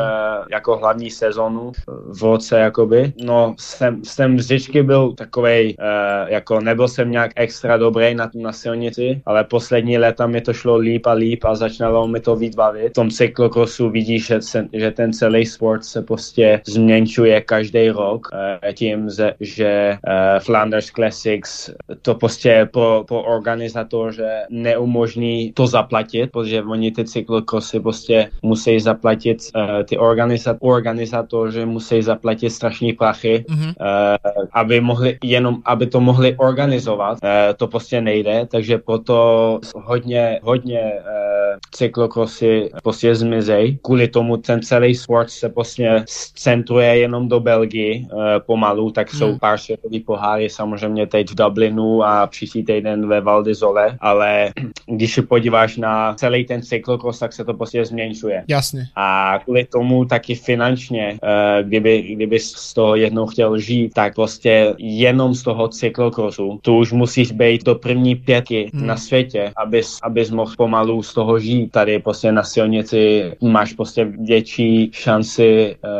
jako 0.50 0.76
hlavní 0.76 1.10
sezonu 1.10 1.72
v 2.18 2.22
roce, 2.22 2.58
jakoby. 2.58 3.12
No 3.24 3.54
jsem, 3.58 4.04
jsem 4.04 4.36
vždycky 4.36 4.82
byl 4.82 5.12
takovej, 5.12 5.76
uh, 5.78 6.28
jako 6.28 6.60
nebyl 6.60 6.88
jsem 6.88 7.10
nějak 7.10 7.32
extra 7.36 7.76
dobrý 7.76 8.14
na, 8.14 8.30
na 8.34 8.52
silnici, 8.52 9.22
ale 9.26 9.44
poslední 9.44 9.98
léta 9.98 10.26
mi 10.26 10.40
to 10.40 10.52
šlo 10.52 10.76
líp 10.76 11.06
a 11.06 11.12
líp 11.12 11.44
a 11.44 11.54
začalo 11.54 12.08
mi 12.08 12.20
to 12.20 12.36
víc 12.36 12.56
bavit. 12.56 12.88
V 12.88 12.92
tom 12.92 13.10
cyklokrosu 13.10 13.90
vidíš, 13.90 14.26
že, 14.26 14.42
se, 14.42 14.68
že 14.72 14.90
ten 14.90 15.12
celý 15.12 15.46
sport 15.46 15.84
se 15.84 16.02
prostě 16.02 16.60
změnčuje 16.66 17.40
každý 17.40 17.90
rok 17.90 18.28
uh, 18.32 18.72
tím, 18.72 19.08
že 19.40 19.98
uh, 20.06 20.40
Flanders 20.40 20.90
Classics 20.90 21.70
to 22.02 22.14
prostě 22.14 22.68
pro, 22.72 23.04
pro 23.08 23.22
organizátor, 23.22 24.12
že 24.12 24.28
neumožní 24.50 25.52
to 25.52 25.66
zaplatit, 25.70 26.30
protože 26.32 26.62
oni 26.62 26.90
ty 26.90 27.04
cyklokrosy 27.04 27.80
prostě 27.80 28.30
musí 28.42 28.80
zaplatit, 28.80 29.38
uh, 29.56 29.82
ty 29.84 29.98
organizat, 29.98 30.56
organizátoři 30.60 31.66
musí 31.66 32.02
zaplatit 32.02 32.50
strašní 32.50 32.92
prachy, 32.92 33.44
mm-hmm. 33.48 33.72
uh, 33.80 34.44
aby 34.52 34.80
mohli, 34.80 35.18
jenom 35.24 35.62
aby 35.64 35.86
to 35.86 36.00
mohli 36.00 36.36
organizovat, 36.36 37.18
uh, 37.22 37.30
to 37.56 37.66
prostě 37.66 38.00
nejde, 38.00 38.46
takže 38.50 38.78
proto 38.78 39.60
hodně, 39.74 40.40
hodně 40.42 40.80
uh, 40.80 41.29
cyklokrosy 41.74 42.70
prostě 42.82 43.14
zmizej. 43.14 43.78
Kvůli 43.82 44.08
tomu 44.08 44.36
ten 44.36 44.62
celý 44.62 44.94
sport 44.94 45.30
se 45.30 45.48
prostě 45.48 46.04
centruje 46.34 46.98
jenom 46.98 47.28
do 47.28 47.40
Belgii 47.40 48.06
uh, 48.12 48.22
pomalu, 48.46 48.90
tak 48.90 49.10
jsou 49.10 49.32
mm. 49.32 49.38
pár 49.38 49.58
světový 49.58 50.00
poháry 50.00 50.50
samozřejmě 50.50 51.06
teď 51.06 51.30
v 51.30 51.34
Dublinu 51.34 52.04
a 52.04 52.26
příští 52.26 52.62
týden 52.62 53.08
ve 53.08 53.20
Valdizole, 53.20 53.96
ale 54.00 54.52
když 54.86 55.14
se 55.14 55.22
podíváš 55.22 55.76
na 55.76 56.14
celý 56.14 56.44
ten 56.44 56.62
cyklokros, 56.62 57.18
tak 57.18 57.32
se 57.32 57.44
to 57.44 57.54
prostě 57.54 57.84
změnšuje. 57.84 58.44
Jasně. 58.48 58.86
A 58.96 59.38
kvůli 59.44 59.64
tomu 59.64 60.04
taky 60.04 60.34
finančně, 60.34 61.18
uh, 61.22 61.68
kdyby, 61.68 62.02
kdyby 62.02 62.38
z 62.38 62.74
toho 62.74 62.96
jednou 62.96 63.26
chtěl 63.26 63.58
žít, 63.58 63.94
tak 63.94 64.14
prostě 64.14 64.74
jenom 64.78 65.34
z 65.34 65.42
toho 65.42 65.68
cyklokrosu, 65.68 66.58
tu 66.62 66.78
už 66.78 66.92
musíš 66.92 67.32
být 67.32 67.64
do 67.64 67.74
první 67.74 68.16
pětky 68.16 68.70
hmm. 68.74 68.86
na 68.86 68.96
světě, 68.96 69.52
abys, 69.56 69.98
abys 70.02 70.30
mohl 70.30 70.54
pomalu 70.56 71.02
z 71.02 71.14
toho 71.14 71.38
žít. 71.40 71.70
Tady 71.70 71.98
prostě 71.98 72.32
na 72.32 72.42
silnici 72.42 73.32
máš 73.40 73.72
prostě 73.72 74.04
větší 74.04 74.90
šanci 74.92 75.76
uh, 75.84 75.90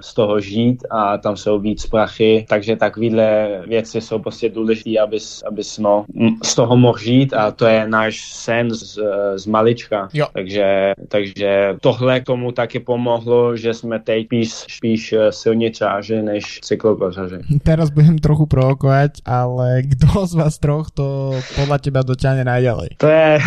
z 0.00 0.14
toho 0.14 0.40
žít 0.40 0.84
a 0.90 1.18
tam 1.18 1.36
jsou 1.36 1.58
víc 1.58 1.86
prachy, 1.86 2.46
takže 2.48 2.76
takovýhle 2.76 3.48
věci 3.66 4.00
jsou 4.00 4.18
prostě 4.18 4.48
důležité, 4.48 4.98
abys, 4.98 5.42
abys 5.46 5.78
no, 5.78 6.04
z 6.44 6.54
toho 6.54 6.76
mohl 6.76 6.98
žít 6.98 7.34
a 7.34 7.50
to 7.50 7.66
je 7.66 7.88
náš 7.88 8.32
sen 8.32 8.70
z, 8.70 8.98
z 9.36 9.46
malička. 9.46 10.08
Jo. 10.14 10.26
Takže, 10.32 10.92
takže 11.08 11.74
tohle 11.80 12.20
tomu 12.20 12.52
taky 12.52 12.80
pomohlo, 12.80 13.56
že 13.56 13.74
jsme 13.74 13.98
teď 13.98 14.26
spíš, 14.26 14.50
spíš 14.50 15.12
eh, 15.12 15.32
silničáři 15.32 16.22
než 16.22 16.60
cyklokořaři. 16.60 17.38
Teraz 17.62 17.90
budem 17.90 18.18
trochu 18.18 18.46
provokovat, 18.46 19.10
ale 19.24 19.82
kdo 19.82 20.26
z 20.26 20.34
vás 20.34 20.58
troch 20.58 20.90
to 20.90 21.30
podle 21.54 21.78
těba 21.78 22.02
dotáhne 22.02 22.44
najďalej? 22.44 22.88
To 22.96 23.06
je, 23.06 23.38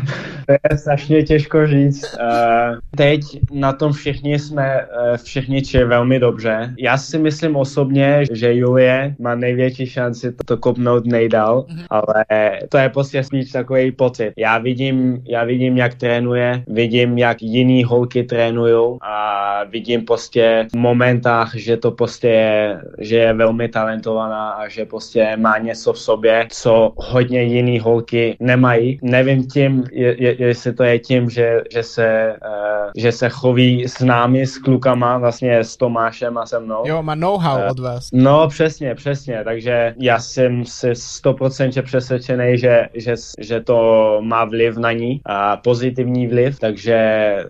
to 0.46 0.52
je 0.52 0.78
strašně 0.92 1.22
těžko 1.22 1.66
říct. 1.66 2.04
Uh, 2.20 2.78
teď 2.96 3.20
na 3.52 3.72
tom 3.72 3.92
všichni 3.92 4.38
jsme 4.38 4.80
uh, 4.80 5.16
všichni 5.16 5.62
či 5.62 5.84
velmi 5.84 6.18
dobře. 6.18 6.74
Já 6.78 6.98
si 6.98 7.18
myslím 7.18 7.56
osobně, 7.56 8.24
že 8.32 8.54
Julie 8.54 9.14
má 9.18 9.34
největší 9.34 9.86
šanci 9.86 10.32
to, 10.32 10.44
to 10.44 10.56
kopnout 10.56 11.06
nejdál, 11.06 11.64
mm-hmm. 11.68 11.84
ale 11.90 12.24
to 12.68 12.78
je 12.78 12.88
prostě 12.88 13.24
spíš 13.24 13.50
takový 13.50 13.92
pocit. 13.92 14.32
Já 14.36 14.58
vidím, 14.58 15.22
já 15.28 15.44
vidím, 15.44 15.76
jak 15.76 15.94
trénuje, 15.94 16.64
vidím, 16.68 17.18
jak 17.18 17.42
jiný 17.42 17.84
holky 17.84 18.22
trénují 18.22 18.98
a 19.00 19.41
vidím 19.70 20.04
prostě 20.04 20.66
v 20.72 20.76
momentách, 20.76 21.54
že 21.54 21.76
to 21.76 21.90
prostě 21.90 22.28
je, 22.28 22.80
že 22.98 23.16
je 23.16 23.32
velmi 23.32 23.68
talentovaná 23.68 24.50
a 24.50 24.68
že 24.68 24.84
prostě 24.84 25.36
má 25.36 25.58
něco 25.58 25.92
v 25.92 25.98
sobě, 25.98 26.46
co 26.50 26.92
hodně 26.96 27.42
jiný 27.42 27.78
holky 27.78 28.36
nemají. 28.40 28.98
Nevím 29.02 29.46
tím, 29.46 29.84
je, 29.92 30.22
je, 30.22 30.46
jestli 30.46 30.72
to 30.72 30.84
je 30.84 30.98
tím, 30.98 31.30
že, 31.30 31.60
že, 31.72 31.82
se, 31.82 32.36
uh, 32.46 32.90
že 32.96 33.12
se 33.12 33.28
choví 33.28 33.88
s 33.88 34.00
námi, 34.00 34.46
s 34.46 34.58
klukama, 34.58 35.18
vlastně 35.18 35.58
s 35.58 35.76
Tomášem 35.76 36.38
a 36.38 36.46
se 36.46 36.60
mnou. 36.60 36.82
Jo, 36.86 37.02
má 37.02 37.14
know-how 37.14 37.58
uh, 37.58 37.70
od 37.70 37.78
vás. 37.78 38.08
No, 38.12 38.48
přesně, 38.48 38.94
přesně, 38.94 39.40
takže 39.44 39.94
já 39.98 40.18
jsem 40.18 40.64
si 40.64 40.90
100% 40.90 41.82
přesvědčený, 41.82 42.58
že, 42.58 42.88
že, 42.94 43.14
že 43.38 43.60
to 43.60 44.18
má 44.22 44.44
vliv 44.44 44.76
na 44.76 44.92
ní, 44.92 45.20
a 45.24 45.56
pozitivní 45.56 46.26
vliv, 46.26 46.58
takže 46.60 46.98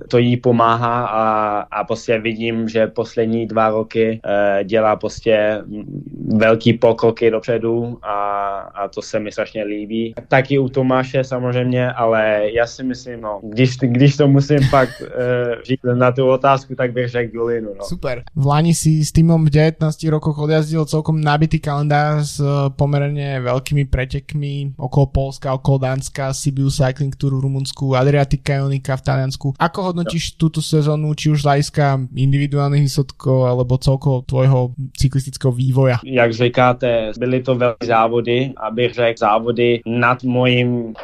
to 0.08 0.18
jí 0.18 0.36
pomáhá 0.36 1.06
a, 1.06 1.58
a 1.70 1.84
prostě 1.84 2.01
vidím, 2.18 2.68
že 2.68 2.86
poslední 2.86 3.46
dva 3.46 3.68
roky 3.70 4.20
uh, 4.24 4.64
dělá 4.64 4.96
prostě 4.96 5.62
velký 6.36 6.72
pokroky 6.72 7.30
dopředu 7.30 7.98
a, 8.02 8.16
a 8.74 8.88
to 8.88 9.02
se 9.02 9.20
mi 9.20 9.32
strašně 9.32 9.64
líbí. 9.64 10.14
Taky 10.28 10.58
u 10.58 10.68
Tomáše 10.68 11.24
samozřejmě, 11.24 11.92
ale 11.92 12.42
já 12.54 12.66
si 12.66 12.84
myslím, 12.84 13.20
no, 13.20 13.40
když, 13.42 13.76
když 13.76 14.16
to 14.16 14.28
musím 14.28 14.58
pak 14.70 14.88
uh, 15.00 15.62
říct 15.62 15.80
na 15.94 16.12
tu 16.12 16.28
otázku, 16.28 16.74
tak 16.74 16.92
bych 16.92 17.08
řekl 17.08 17.36
Julinu. 17.36 17.70
No. 17.78 17.84
Super. 17.84 18.22
V 18.34 18.46
Lani 18.46 18.74
si 18.74 19.04
s 19.04 19.12
týmom 19.12 19.44
v 19.44 19.50
19 19.50 20.08
rokoch 20.08 20.38
odjazdil 20.38 20.84
celkom 20.84 21.20
nabitý 21.20 21.60
kalendár 21.60 22.24
s 22.24 22.40
eh, 22.40 22.48
pomerne 22.74 23.40
veľkými 23.40 23.86
pretekmi 23.88 24.76
okolo 24.76 25.06
Polska, 25.12 25.54
okolo 25.54 25.78
Dánska, 25.78 26.32
Sibiu 26.32 26.68
Cycling 26.72 27.14
Tour 27.16 27.38
v 27.38 27.44
Rumunsku, 27.44 27.94
Adriatica 27.96 28.60
Ionika 28.60 28.96
v 28.96 29.02
Taliansku. 29.04 29.46
Ako 29.58 29.92
hodnotíš 29.92 30.34
no. 30.34 30.48
túto 30.48 30.60
sezónu, 30.64 31.12
či 31.12 31.32
už 31.32 31.42
z 31.42 31.46
hľadiska 31.46 31.84
individuálnych 32.16 32.82
výsledkov, 32.82 33.48
alebo 33.48 33.78
celkovo 33.78 34.22
tvojho 34.26 34.76
cyklistického 34.96 35.52
vývoja? 35.52 35.98
Jak 36.04 36.32
říkáte, 36.32 37.12
byly 37.18 37.42
to 37.42 37.54
velké 37.54 37.86
závody, 37.86 38.52
abych 38.56 38.94
řekl 38.94 39.18
závody 39.18 39.80
nad 39.86 40.22
mojím 40.24 40.68
uh, 40.84 40.94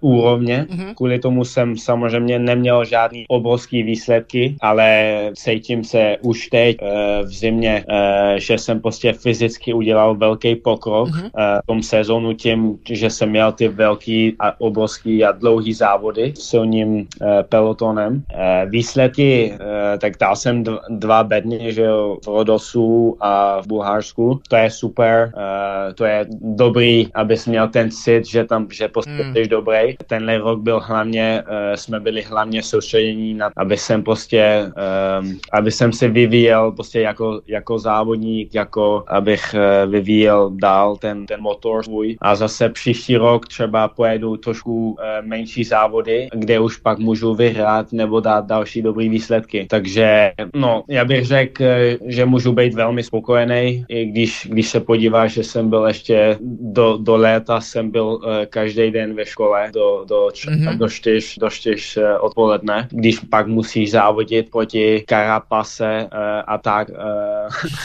úrovně. 0.00 0.66
Mm-hmm. 0.70 0.94
Kvůli 0.94 1.18
tomu 1.18 1.44
jsem 1.44 1.76
samozřejmě 1.76 2.38
neměl 2.38 2.84
žádný 2.84 3.24
obrovský 3.28 3.82
výsledky, 3.82 4.56
ale 4.60 5.14
cítím 5.34 5.84
se 5.84 6.16
už 6.22 6.46
teď 6.46 6.76
uh, 6.82 6.88
v 7.26 7.32
zimě, 7.32 7.84
uh, 7.88 8.36
že 8.36 8.58
jsem 8.58 8.80
prostě 8.80 9.12
fyzicky 9.12 9.72
udělal 9.72 10.14
velký 10.14 10.54
pokrok 10.56 11.08
mm-hmm. 11.08 11.24
uh, 11.24 11.60
v 11.62 11.66
tom 11.66 11.82
sezónu 11.82 12.32
tím, 12.32 12.78
že 12.90 13.10
jsem 13.10 13.30
měl 13.30 13.52
ty 13.52 13.68
velký 13.68 14.34
a 14.38 14.60
obrovský 14.60 15.24
a 15.24 15.32
dlouhý 15.32 15.72
závody 15.72 16.32
s 16.36 16.48
silním 16.48 16.96
uh, 16.96 17.06
pelotonem. 17.42 18.22
Uh, 18.34 18.70
výsledky, 18.70 19.52
uh, 19.52 19.95
tak 19.98 20.12
dal 20.20 20.36
jsem 20.36 20.64
dva 20.88 21.24
bedny, 21.24 21.72
že 21.72 21.82
jo, 21.82 22.16
v 22.24 22.26
Rodosu 22.26 23.16
a 23.20 23.60
v 23.60 23.66
Bulharsku. 23.66 24.40
To 24.48 24.56
je 24.56 24.70
super, 24.70 25.32
uh, 25.36 25.92
to 25.94 26.04
je 26.04 26.26
dobrý, 26.40 27.12
abys 27.14 27.46
měl 27.46 27.68
ten 27.68 27.90
cit, 27.90 28.26
že 28.26 28.44
tam, 28.44 28.66
že 28.72 28.88
prostě 28.88 29.10
mm. 29.10 29.34
jsi 29.34 29.48
dobrý. 29.48 29.96
Tenhle 30.06 30.38
rok 30.38 30.60
byl 30.60 30.80
hlavně, 30.80 31.42
uh, 31.48 31.74
jsme 31.74 32.00
byli 32.00 32.22
hlavně 32.22 32.62
soustředění 32.62 33.34
na, 33.34 33.50
aby 33.56 33.76
jsem 33.76 34.02
prostě, 34.02 34.72
um, 35.20 35.38
aby 35.52 35.70
jsem 35.70 35.92
se 35.92 36.08
vyvíjel 36.08 36.72
prostě 36.72 37.00
jako, 37.00 37.40
jako 37.46 37.78
závodník, 37.78 38.54
jako 38.54 39.04
abych 39.08 39.54
uh, 39.54 39.90
vyvíjel 39.90 40.50
dál 40.54 40.96
ten, 40.96 41.26
ten 41.26 41.40
motor 41.40 41.84
svůj. 41.84 42.16
A 42.20 42.36
zase 42.36 42.68
příští 42.68 43.16
rok 43.16 43.48
třeba 43.48 43.88
pojedu 43.88 44.36
trošku 44.36 44.90
uh, 44.90 44.96
menší 45.22 45.64
závody, 45.64 46.28
kde 46.34 46.60
už 46.60 46.76
pak 46.76 46.98
můžu 46.98 47.34
vyhrát 47.34 47.92
nebo 47.92 48.20
dát 48.20 48.46
další 48.46 48.82
dobrý 48.82 49.08
výsledky. 49.08 49.66
Takže 49.86 50.32
no, 50.54 50.82
já 50.88 51.04
bych 51.04 51.26
řekl, 51.26 51.64
že 52.06 52.24
můžu 52.24 52.52
být 52.52 52.74
velmi 52.74 53.02
spokojený, 53.02 53.84
i 53.88 54.04
když, 54.04 54.48
když 54.50 54.68
se 54.68 54.80
podíváš, 54.80 55.32
že 55.32 55.44
jsem 55.44 55.70
byl 55.70 55.86
ještě 55.86 56.38
do, 56.60 56.98
do 57.00 57.16
léta, 57.16 57.60
jsem 57.60 57.90
byl 57.90 58.06
uh, 58.06 58.44
každý 58.50 58.90
den 58.90 59.14
ve 59.14 59.26
škole 59.26 59.70
do, 59.74 60.04
do, 60.08 60.26
mm-hmm. 60.26 60.78
do 60.78 60.88
čtyř, 60.88 61.38
do 61.38 61.50
čtyř 61.50 61.96
uh, 61.96 62.04
odpoledne. 62.20 62.88
Když 62.90 63.18
pak 63.30 63.46
musíš 63.46 63.90
závodit 63.90 64.50
proti 64.50 65.04
Karapase 65.06 66.08
uh, 66.12 66.18
a 66.46 66.58
tak 66.58 66.88
uh, 66.88 66.96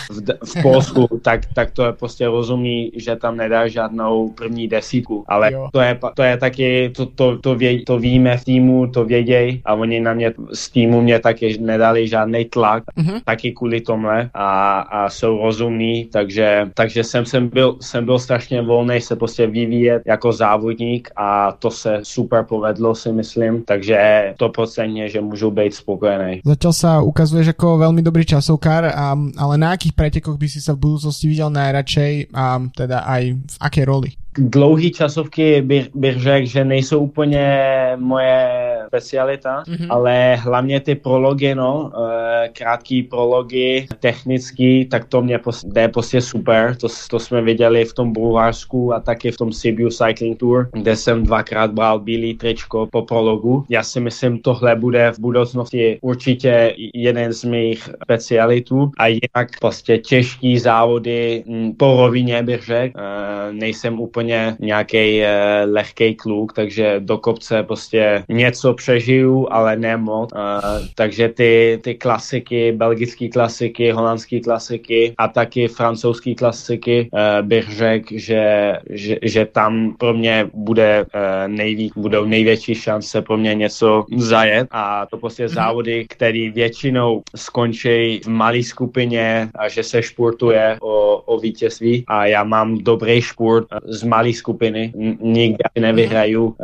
v, 0.09 0.21
v 0.45 0.61
Polsku, 0.61 1.07
tak, 1.23 1.41
tak 1.55 1.71
to 1.71 1.85
je 1.85 1.93
prostě 1.93 2.27
rozumí, 2.27 2.91
že 2.95 3.15
tam 3.15 3.37
nedá 3.37 3.67
žádnou 3.67 4.29
první 4.29 4.67
desítku. 4.67 5.25
Ale 5.27 5.51
to 5.73 5.81
je, 5.81 5.99
to 6.15 6.23
je 6.23 6.37
taky, 6.37 6.89
to, 6.95 7.05
to, 7.05 7.37
to, 7.37 7.55
vě, 7.55 7.81
to 7.81 7.99
víme 7.99 8.37
v 8.37 8.45
týmu, 8.45 8.87
to 8.87 9.05
věděj 9.05 9.61
a 9.65 9.73
oni 9.73 9.99
na 9.99 10.13
mě 10.13 10.33
z 10.53 10.69
týmu 10.69 11.01
mě 11.01 11.19
taky 11.19 11.53
nedali 11.81 12.05
žádný 12.05 12.45
tlak, 12.45 12.83
mm-hmm. 12.93 13.25
taky 13.25 13.51
kvůli 13.57 13.81
tomhle 13.81 14.29
a, 14.33 14.79
a 14.79 15.09
jsou 15.09 15.41
rozumní, 15.41 16.05
takže, 16.13 16.69
takže 16.77 17.03
jsem, 17.03 17.25
jsem, 17.25 17.49
byl, 17.49 17.77
jsem 17.81 18.05
byl 18.05 18.19
strašně 18.19 18.61
volný 18.61 19.01
se 19.01 19.15
prostě 19.15 19.47
vyvíjet 19.47 20.05
jako 20.05 20.31
závodník 20.31 21.09
a 21.17 21.51
to 21.51 21.71
se 21.71 21.99
super 22.03 22.45
povedlo 22.45 22.95
si 22.95 23.09
myslím, 23.11 23.63
takže 23.65 23.97
to 24.37 24.49
procentně, 24.49 25.09
že 25.09 25.21
můžu 25.21 25.51
být 25.51 25.73
spokojený. 25.73 26.45
Začal 26.45 26.73
sa 26.73 27.01
ukazuješ 27.01 27.47
jako 27.57 27.77
velmi 27.77 28.01
dobrý 28.01 28.25
časovkár, 28.25 28.85
a, 28.85 29.17
ale 29.37 29.57
na 29.57 29.71
akých 29.71 29.97
pretekoch 29.97 30.37
by 30.37 30.47
si 30.49 30.61
sa 30.61 30.77
v 30.77 30.83
budúcnosti 30.85 31.25
viděl 31.25 31.49
najradšej 31.49 32.13
a 32.33 32.61
teda 32.75 32.99
aj 33.07 33.23
v 33.33 33.57
aké 33.57 33.81
roli? 33.85 34.11
dlouhý 34.37 34.91
časovky 34.91 35.61
bych, 35.61 35.95
bych 35.95 36.21
řekl, 36.21 36.47
že 36.47 36.65
nejsou 36.65 36.99
úplně 36.99 37.61
moje 37.95 38.70
specialita, 38.91 39.63
mm-hmm. 39.63 39.87
ale 39.89 40.35
hlavně 40.35 40.79
ty 40.79 40.95
prology, 40.95 41.55
no, 41.55 41.91
eh, 41.95 42.49
krátký 42.53 43.03
prology, 43.03 43.87
technický, 43.99 44.85
tak 44.85 45.05
to 45.05 45.21
mě 45.21 45.39
jde 45.63 45.87
prostě 45.87 46.21
super. 46.21 46.75
To, 46.75 46.87
to 47.09 47.19
jsme 47.19 47.41
viděli 47.41 47.85
v 47.85 47.93
tom 47.93 48.13
Bulharsku 48.13 48.93
a 48.93 48.99
taky 48.99 49.31
v 49.31 49.37
tom 49.37 49.53
Sibiu 49.53 49.89
Cycling 49.89 50.39
Tour, 50.39 50.69
kde 50.73 50.95
jsem 50.95 51.23
dvakrát 51.23 51.71
bral 51.71 51.99
bílý 51.99 52.33
tričko 52.33 52.87
po 52.91 53.01
prologu. 53.01 53.63
Já 53.69 53.83
si 53.83 53.99
myslím, 53.99 54.39
tohle 54.39 54.75
bude 54.75 55.11
v 55.11 55.19
budoucnosti 55.19 55.99
určitě 56.01 56.75
jeden 56.93 57.33
z 57.33 57.43
mých 57.43 57.89
specialitů 58.03 58.91
a 58.97 59.07
jinak 59.07 59.59
prostě 59.59 59.97
těžký 59.97 60.59
závody 60.59 61.43
hm, 61.47 61.73
po 61.77 61.95
rovině 61.97 62.43
bych 62.43 62.65
řekl. 62.65 62.99
Eh, 62.99 63.53
nejsem 63.53 63.99
úplně 63.99 64.55
nějaký 64.59 65.23
eh, 65.23 65.63
lehký 65.65 66.15
kluk, 66.15 66.53
takže 66.53 66.99
do 66.99 67.17
kopce 67.17 67.63
prostě 67.63 68.23
něco 68.29 68.73
přežiju, 68.81 69.47
ale 69.51 69.75
ne 69.77 69.97
moc. 69.97 70.29
Uh, 70.33 70.85
takže 70.95 71.29
ty, 71.29 71.79
ty 71.83 71.95
klasiky, 71.95 72.71
belgické 72.71 73.29
klasiky, 73.29 73.91
holandské 73.91 74.39
klasiky 74.39 75.13
a 75.17 75.27
taky 75.27 75.67
francouzské 75.67 76.35
klasiky 76.35 77.09
uh, 77.13 77.47
bych 77.47 77.69
řekl, 77.69 78.07
že, 78.11 78.73
že, 78.89 79.17
že 79.21 79.45
tam 79.45 79.93
pro 79.99 80.13
mě 80.13 80.49
bude 80.53 81.05
uh, 81.05 81.47
nejví, 81.47 81.91
budou 81.95 82.25
největší 82.25 82.75
šance 82.75 83.21
pro 83.21 83.37
mě 83.37 83.55
něco 83.55 84.05
zajet 84.17 84.67
a 84.71 85.05
to 85.05 85.17
prostě 85.17 85.45
mm-hmm. 85.45 85.53
závody, 85.53 86.05
které 86.09 86.49
většinou 86.49 87.21
skončí 87.35 88.21
v 88.23 88.27
malé 88.27 88.63
skupině 88.63 89.49
a 89.55 89.69
že 89.69 89.83
se 89.83 90.01
športuje 90.01 90.77
o, 90.81 91.17
o 91.25 91.39
vítězství 91.39 92.03
a 92.07 92.25
já 92.25 92.43
mám 92.43 92.77
dobrý 92.77 93.21
šport 93.21 93.67
z 93.85 94.03
malé 94.03 94.33
skupiny, 94.33 94.93
nikdy 95.21 95.63
nevyhraju. 95.79 96.45
Uh, 96.45 96.55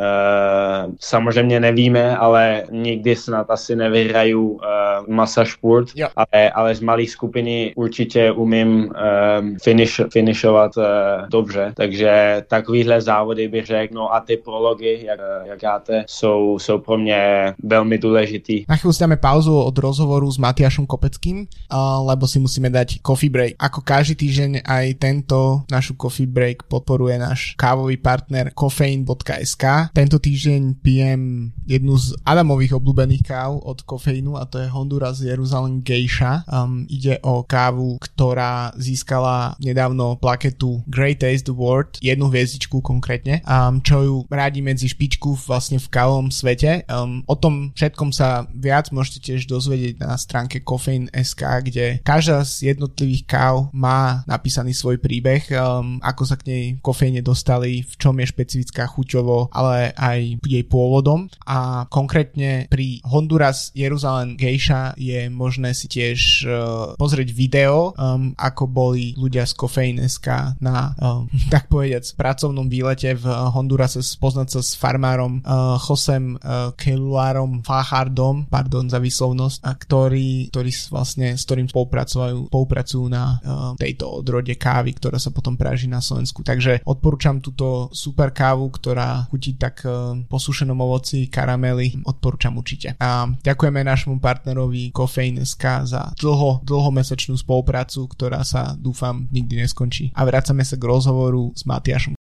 samozřejmě 1.00 1.60
nevíme, 1.60 2.07
ale 2.16 2.64
nikdy 2.70 3.16
snad 3.16 3.50
asi 3.50 3.76
nevyhraju 3.76 4.48
uh, 4.48 4.60
masa 5.08 5.44
šport, 5.44 5.88
ale, 6.16 6.50
ale 6.50 6.74
z 6.74 6.80
malých 6.80 7.10
skupiny 7.10 7.72
určitě 7.76 8.32
umím 8.32 8.68
um, 8.68 9.56
finish, 9.62 10.00
finishovat 10.12 10.76
uh, 10.76 10.84
dobře, 11.28 11.72
takže 11.76 12.42
takovýhle 12.48 13.00
závody 13.00 13.48
bych 13.48 13.66
řekl, 13.66 13.94
no 13.94 14.14
a 14.14 14.20
ty 14.20 14.36
prology, 14.36 15.04
jak, 15.04 15.20
jak 15.44 15.62
játe, 15.62 16.04
jsou, 16.06 16.58
jsou 16.58 16.78
pro 16.78 16.98
mě 16.98 17.54
velmi 17.62 17.98
důležitý. 17.98 18.64
Na 18.68 18.76
chvíľu 18.76 18.92
si 18.92 19.00
dáme 19.00 19.16
pauzu 19.16 19.52
od 19.52 19.78
rozhovoru 19.78 20.30
s 20.30 20.38
Matiašom 20.38 20.86
Kopeckým, 20.86 21.44
uh, 21.44 22.06
lebo 22.06 22.28
si 22.28 22.38
musíme 22.38 22.70
dať 22.70 23.02
coffee 23.02 23.32
break. 23.32 23.52
Ako 23.58 23.82
každý 23.82 24.14
týždeň 24.14 24.62
aj 24.64 24.86
tento 25.02 25.62
našu 25.70 25.98
coffee 25.98 26.30
break 26.30 26.68
podporuje 26.70 27.18
náš 27.18 27.58
kávový 27.58 27.96
partner 27.96 28.54
kofein.sk. 28.54 29.64
Tento 29.92 30.16
týždeň 30.18 30.78
pijem 30.82 31.50
jednu 31.66 31.94
z 31.97 31.97
Adamových 32.24 32.78
obľúbených 32.78 33.26
káv 33.26 33.60
od 33.62 33.82
kofeínu 33.84 34.38
a 34.38 34.46
to 34.48 34.62
je 34.62 34.68
Honduras 34.70 35.20
Jerusalem 35.20 35.84
Geisha. 35.84 36.42
Um, 36.48 36.88
ide 36.88 37.20
o 37.22 37.44
kávu, 37.44 37.98
ktorá 38.00 38.72
získala 38.78 39.54
nedávno 39.60 40.16
plaketu 40.16 40.82
Great 40.86 41.20
Taste 41.20 41.52
Award, 41.52 41.98
jednu 42.00 42.32
hviezdičku 42.32 42.80
konkrétne, 42.80 43.44
um, 43.44 43.82
čo 43.82 43.96
ju 44.02 44.16
rádi 44.30 44.64
medzi 44.64 44.88
špičku 44.88 45.36
vlastne 45.46 45.76
v 45.76 45.88
kávom 45.88 46.32
svete. 46.32 46.88
Um, 46.88 47.22
o 47.28 47.34
tom 47.36 47.74
všetkom 47.74 48.10
sa 48.14 48.48
viac 48.54 48.90
môžete 48.90 49.32
tiež 49.32 49.50
dozvedieť 49.50 50.00
na 50.02 50.16
stránke 50.16 50.62
Coffeine.sk, 50.64 51.42
kde 51.68 52.00
každá 52.02 52.42
z 52.42 52.74
jednotlivých 52.74 53.24
káv 53.28 53.54
má 53.74 54.24
napísaný 54.24 54.72
svoj 54.74 54.98
príbeh, 54.98 55.46
um, 55.54 56.00
ako 56.02 56.22
sa 56.24 56.36
k 56.40 56.46
nej 56.48 56.64
kofeíne 56.80 57.20
dostali, 57.20 57.84
v 57.84 57.94
čom 57.98 58.14
je 58.18 58.26
špecifická 58.30 58.88
chuťovo, 58.88 59.52
ale 59.52 59.92
aj 59.94 60.40
jej 60.42 60.64
pôvodom 60.64 61.28
a 61.44 61.77
konkrétne 61.86 62.66
pri 62.66 62.98
Honduras 63.06 63.70
Jeruzalem 63.78 64.34
Geisha 64.34 64.98
je 64.98 65.30
možné 65.30 65.70
si 65.78 65.86
tiež 65.86 66.18
uh, 66.44 66.54
pozrieť 66.98 67.30
video, 67.30 67.94
um, 67.94 68.34
ako 68.34 68.66
boli 68.66 69.14
ľudia 69.14 69.46
z 69.46 69.54
Kofein.sk 69.54 70.58
na, 70.58 70.92
um, 70.98 71.30
tak 71.54 71.70
povediac, 71.70 72.02
pracovnom 72.18 72.66
výlete 72.66 73.14
v 73.14 73.24
Hondurase 73.28 74.02
spoznať 74.02 74.48
sa 74.58 74.60
s 74.64 74.74
farmárom 74.74 75.44
uh, 75.44 75.78
Josem 75.78 76.34
uh, 76.40 76.74
Kelularom 76.74 77.62
Fachardom, 77.62 78.50
pardon 78.50 78.88
za 78.88 78.98
výslovnosť, 78.98 79.58
a 79.62 79.70
ktorý, 79.76 80.48
ktorý 80.50 80.70
vlastne, 80.90 81.36
s 81.36 81.44
ktorým 81.44 81.68
spolupracujú, 81.68 82.48
spolupracujú 82.48 83.04
na 83.06 83.38
uh, 83.38 83.72
tejto 83.76 84.08
odrode 84.08 84.56
kávy, 84.56 84.96
ktorá 84.96 85.20
sa 85.20 85.30
potom 85.30 85.54
praží 85.54 85.86
na 85.86 86.00
Slovensku. 86.00 86.40
Takže 86.42 86.82
odporúčam 86.88 87.38
túto 87.44 87.92
super 87.92 88.32
kávu, 88.32 88.72
ktorá 88.72 89.28
chutí 89.28 89.54
tak 89.60 89.84
uh, 89.84 90.16
posušenom 90.26 90.78
ovoci, 90.78 91.28
karamely, 91.68 92.00
odporúčam 92.08 92.56
určite. 92.56 92.96
A 92.98 93.28
ďakujeme 93.28 93.84
našemu 93.84 94.16
partnerovi 94.18 94.90
Coffeine.sk 94.96 95.64
za 95.84 96.16
dlho, 96.16 96.64
dlhomesačnú 96.64 97.36
spoluprácu, 97.36 98.08
ktorá 98.08 98.40
sa 98.42 98.72
dúfam 98.78 99.28
nikdy 99.28 99.60
neskončí. 99.60 100.10
A 100.16 100.24
vracame 100.24 100.64
sa 100.64 100.80
k 100.80 100.88
rozhovoru 100.88 101.52
s 101.52 101.68
Matiašom 101.68 102.17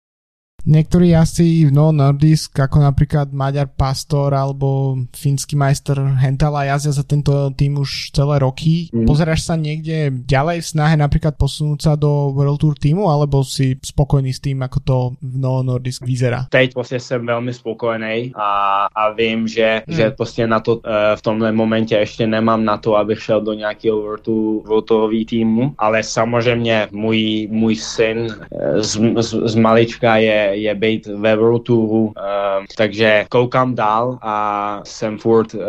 Niektorí 0.67 1.15
jazdci 1.15 1.71
no 1.71 1.95
Nordisk, 1.95 2.59
ako 2.59 2.83
napríklad 2.83 3.31
Maďar 3.31 3.71
Pastor 3.71 4.35
alebo 4.35 4.99
fínsky 5.15 5.55
majster 5.55 5.95
Hentala 6.19 6.67
jazdia 6.67 6.91
za 6.91 7.07
tento 7.07 7.55
tým 7.55 7.79
už 7.79 8.11
celé 8.11 8.43
roky. 8.43 8.91
Mm. 8.91 9.07
Pozeráš 9.07 9.47
sa 9.47 9.55
niekde 9.55 10.11
ďalej 10.27 10.67
v 10.67 10.71
snahe 10.75 10.99
napríklad 10.99 11.39
posunúť 11.39 11.81
sa 11.87 11.93
do 11.95 12.35
World 12.35 12.59
Tour 12.59 12.75
týmu 12.75 13.07
alebo 13.07 13.47
si 13.47 13.79
spokojný 13.79 14.35
s 14.35 14.43
tým, 14.43 14.59
ako 14.59 14.79
to 14.83 14.97
v 15.23 15.39
No 15.39 15.63
Nordisk 15.63 16.03
vyzerá? 16.03 16.51
Teď 16.51 16.75
prostě 16.75 17.01
jsem 17.01 17.27
velmi 17.27 17.55
spokojený 17.55 18.33
a, 18.35 18.51
a 18.91 19.13
vím, 19.15 19.49
že, 19.49 19.83
mm. 19.87 19.95
že 19.95 20.11
prostě 20.11 20.47
na 20.47 20.61
to 20.61 20.77
uh, 20.77 20.83
v 21.15 21.23
tomhle 21.23 21.53
momentě 21.53 21.95
ještě 21.95 22.27
nemám 22.27 22.65
na 22.65 22.77
to, 22.77 22.97
abych 22.97 23.23
šel 23.23 23.41
do 23.41 23.53
nějakého 23.53 24.03
World, 24.03 24.21
Tour, 24.21 24.67
World 24.67 24.87
Tourový 24.87 25.25
týmu, 25.25 25.75
ale 25.79 26.03
samozřejmě 26.03 26.89
můj, 26.91 27.49
můj 27.51 27.77
syn 27.77 28.19
uh, 28.19 28.81
z, 28.83 28.99
z, 29.23 29.35
z 29.45 29.55
malička 29.55 30.17
je 30.17 30.56
je 30.57 30.75
být 30.75 31.07
ve 31.07 31.37
World 31.37 31.63
Touru, 31.63 32.05
uh, 32.05 32.13
takže 32.77 33.25
koukám 33.29 33.75
dál 33.75 34.19
a 34.23 34.81
jsem 34.85 35.19
furt 35.19 35.55
uh, 35.55 35.61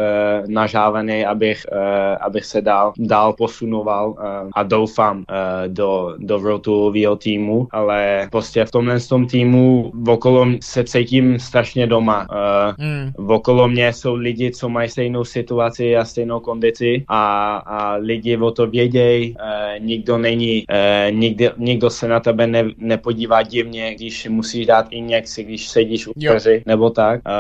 nažávený, 0.47 1.25
abych, 1.25 1.65
uh, 1.71 1.77
abych 2.21 2.45
se 2.45 2.61
dál, 2.61 2.93
dál 2.97 3.33
posunoval 3.33 4.09
uh, 4.09 4.15
a 4.53 4.63
doufám 4.63 5.17
uh, 5.17 5.23
do, 5.67 6.15
do 6.17 6.39
World 6.39 6.61
Tourového 6.61 7.15
týmu, 7.15 7.67
ale 7.71 8.27
prostě 8.31 8.65
v 8.65 8.71
tomhle 8.71 8.99
tom 8.99 9.27
týmu 9.27 9.91
okolo 10.07 10.47
se 10.61 10.83
cítím 10.83 11.39
strašně 11.39 11.87
doma. 11.87 12.27
Uh, 12.29 12.85
mm. 12.85 13.29
Okolo 13.29 13.67
mě 13.67 13.93
jsou 13.93 14.15
lidi, 14.15 14.51
co 14.51 14.69
mají 14.69 14.89
stejnou 14.89 15.23
situaci 15.23 15.97
a 15.97 16.05
stejnou 16.05 16.39
kondici 16.39 17.05
a, 17.07 17.55
a 17.57 17.95
lidi 17.95 18.37
o 18.37 18.51
to 18.51 18.67
vědějí, 18.67 19.35
uh, 19.35 19.85
nikdo 19.85 20.17
není, 20.17 20.63
uh, 20.69 21.15
nikdo, 21.15 21.49
nikdo 21.57 21.89
se 21.89 22.07
na 22.07 22.19
tebe 22.19 22.47
ne, 22.47 22.63
nepodívá 22.77 23.41
divně, 23.41 23.95
když 23.95 24.27
musíš 24.27 24.65
dát 24.65 24.76
dát 24.77 24.87
injekci, 24.91 25.43
když 25.43 25.67
sedíš 25.67 26.07
u 26.07 26.13
dveři 26.15 26.63
nebo 26.65 26.89
tak. 26.89 27.21
Uh, 27.25 27.33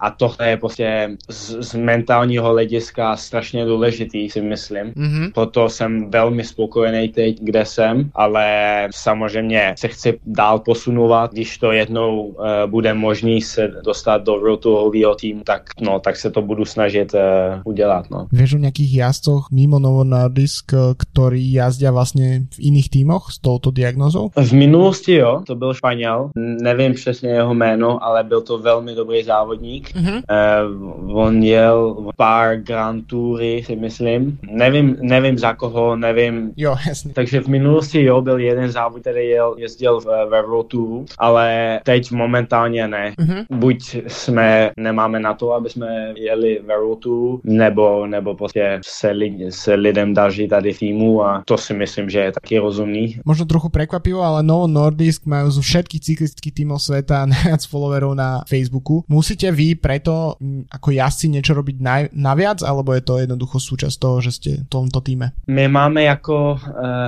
a 0.00 0.10
tohle 0.10 0.48
je 0.48 0.56
prostě 0.56 1.16
z, 1.28 1.56
z 1.60 1.74
mentálního 1.74 2.48
hlediska 2.48 3.16
strašně 3.16 3.64
důležitý, 3.64 4.30
si 4.30 4.40
myslím. 4.40 4.86
Mm-hmm. 4.96 5.32
Proto 5.34 5.68
jsem 5.68 6.10
velmi 6.10 6.44
spokojený 6.44 7.08
teď, 7.08 7.40
kde 7.40 7.64
jsem, 7.64 8.10
ale 8.14 8.46
samozřejmě 8.94 9.74
se 9.78 9.88
chci 9.88 10.18
dál 10.26 10.58
posunovat, 10.58 11.32
když 11.32 11.58
to 11.58 11.72
jednou 11.72 12.22
uh, 12.22 12.36
bude 12.66 12.94
možný 12.94 13.42
se 13.42 13.68
dostat 13.84 14.24
do 14.24 14.38
rotuhového 14.38 15.14
týmu, 15.14 15.42
tak, 15.44 15.62
no, 15.80 16.00
tak 16.00 16.16
se 16.16 16.30
to 16.30 16.42
budu 16.42 16.64
snažit 16.64 17.14
uh, 17.14 17.20
udělat. 17.64 18.10
No. 18.10 18.26
Vieš 18.32 18.54
o 18.54 18.62
nejakých 18.62 18.94
jazdcoch 18.94 19.50
mimo 19.50 19.78
Novo 19.78 20.04
Nordisk, 20.04 20.72
ktorí 20.96 21.52
jazdia 21.52 21.90
vlastně 21.90 22.46
v 22.54 22.58
iných 22.58 22.88
týmoch 22.90 23.32
s 23.32 23.38
touto 23.38 23.70
diagnozou? 23.70 24.30
V 24.36 24.52
minulosti 24.52 25.14
jo, 25.14 25.42
to 25.46 25.54
byl 25.54 25.74
Španěl. 25.74 26.30
Nevím, 26.36 26.77
nevím 26.78 26.94
přesně 26.94 27.30
jeho 27.30 27.54
jméno, 27.54 28.04
ale 28.04 28.24
byl 28.24 28.40
to 28.40 28.58
velmi 28.58 28.94
dobrý 28.94 29.22
závodník. 29.22 29.90
Mm-hmm. 29.94 30.22
Uh, 30.30 31.18
on 31.18 31.42
jel 31.42 31.96
pár 32.16 32.56
Grand 32.56 33.06
Toury, 33.06 33.62
si 33.66 33.76
myslím. 33.76 34.38
Nevím, 34.50 34.96
nevím 35.00 35.38
za 35.38 35.54
koho, 35.54 35.96
nevím. 35.96 36.52
Jo, 36.56 36.76
jasně. 36.88 37.12
Takže 37.14 37.40
v 37.40 37.48
minulosti 37.48 38.02
jo, 38.04 38.20
byl 38.20 38.38
jeden 38.38 38.70
závod, 38.70 39.00
který 39.00 39.28
jel, 39.28 39.54
jezdil 39.58 40.00
v, 40.00 40.06
ve 40.30 40.42
World 40.42 40.66
Touru, 40.66 41.04
ale 41.18 41.80
teď 41.84 42.10
momentálně 42.10 42.88
ne. 42.88 43.14
Mm-hmm. 43.18 43.44
Buď 43.50 43.96
jsme, 44.06 44.70
nemáme 44.76 45.20
na 45.20 45.34
to, 45.34 45.52
aby 45.52 45.70
jsme 45.70 46.14
jeli 46.16 46.60
ve 46.66 46.78
World 46.78 47.00
Touru, 47.00 47.40
nebo, 47.44 48.06
nebo 48.06 48.34
prostě 48.34 48.80
se, 48.86 49.10
li, 49.10 49.50
se 49.50 49.74
lidem 49.74 50.14
daří 50.14 50.48
tady 50.48 50.74
týmu 50.74 51.24
a 51.24 51.42
to 51.46 51.58
si 51.58 51.74
myslím, 51.74 52.10
že 52.10 52.18
je 52.18 52.32
taky 52.32 52.58
rozumný. 52.58 53.18
Možno 53.24 53.44
trochu 53.44 53.68
prekvapivo, 53.68 54.22
ale 54.22 54.42
Novo 54.42 54.66
Nordisk 54.66 55.26
majú 55.26 55.50
zo 55.50 55.62
všetkých 55.64 56.00
cyklistických 56.00 56.54
tímov 56.58 56.82
sveta, 56.82 57.26
najviac 57.30 57.62
followerov 57.62 58.12
na 58.18 58.42
Facebooku. 58.42 59.06
Musíte 59.06 59.54
vy 59.54 59.78
preto 59.78 60.34
ako 60.70 60.88
jazdci 60.90 61.30
niečo 61.30 61.54
robiť 61.54 61.76
naj, 61.78 62.02
naviac, 62.18 62.58
alebo 62.66 62.92
je 62.94 63.02
to 63.06 63.22
jednoducho 63.22 63.62
súčasť 63.62 63.96
toho, 63.98 64.16
že 64.18 64.30
ste 64.34 64.50
v 64.64 64.70
tomto 64.70 64.98
týme? 64.98 65.32
My 65.46 65.68
máme 65.68 66.02
jako 66.02 66.58
uh, 66.58 66.58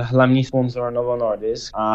hlavní 0.07 0.43
sponzor 0.43 0.93
Novo 0.93 1.17
Nordisk 1.17 1.73
a 1.75 1.87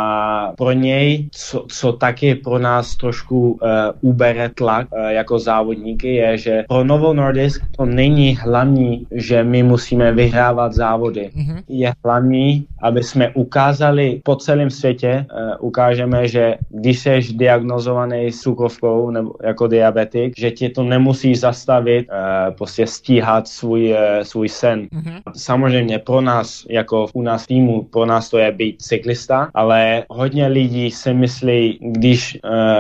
pro 0.57 0.73
něj, 0.73 1.29
co, 1.33 1.67
co 1.69 1.93
taky 1.93 2.35
pro 2.35 2.59
nás 2.59 2.97
trošku 2.97 3.51
uh, 3.51 3.59
ubere 4.01 4.49
tlak 4.49 4.89
uh, 4.93 5.09
jako 5.09 5.39
závodníky, 5.39 6.15
je, 6.15 6.39
že 6.39 6.55
pro 6.69 6.85
Novo 6.85 7.15
Nordisk 7.15 7.63
to 7.77 7.85
není 7.85 8.37
hlavní, 8.37 9.07
že 9.11 9.45
my 9.45 9.63
musíme 9.63 10.13
vyhrávat 10.13 10.73
závody. 10.73 11.31
Mm-hmm. 11.37 11.63
Je 11.69 11.93
hlavní, 12.05 12.67
aby 12.87 13.03
jsme 13.03 13.31
ukázali 13.35 14.21
po 14.25 14.37
celém 14.37 14.71
světě, 14.71 15.27
uh, 15.27 15.67
ukážeme, 15.67 16.29
že 16.29 16.55
když 16.69 16.99
jsi 16.99 17.21
diagnozovaný 17.35 18.33
s 18.33 18.41
cukrovkou 18.41 19.11
nebo 19.11 19.33
jako 19.43 19.67
diabetik, 19.67 20.33
že 20.39 20.51
ti 20.51 20.69
to 20.69 20.83
nemusí 20.83 21.35
zastavit, 21.35 22.07
uh, 22.09 22.55
prostě 22.55 22.87
stíhat 22.87 23.49
svůj, 23.49 23.93
uh, 23.93 24.23
svůj 24.23 24.49
sen. 24.49 24.87
Mm-hmm. 24.87 25.21
Samozřejmě 25.35 25.99
pro 25.99 26.21
nás, 26.21 26.65
jako 26.71 27.07
u 27.15 27.23
nás 27.23 27.47
týmu, 27.47 27.83
pro 27.83 28.07
nás 28.07 28.31
to 28.31 28.39
je 28.39 28.53
být 28.53 28.83
cyklista, 28.83 29.51
ale 29.55 30.05
hodně 30.09 30.47
lidí 30.47 30.91
si 30.91 31.15
myslí, 31.15 31.79
když 31.81 32.39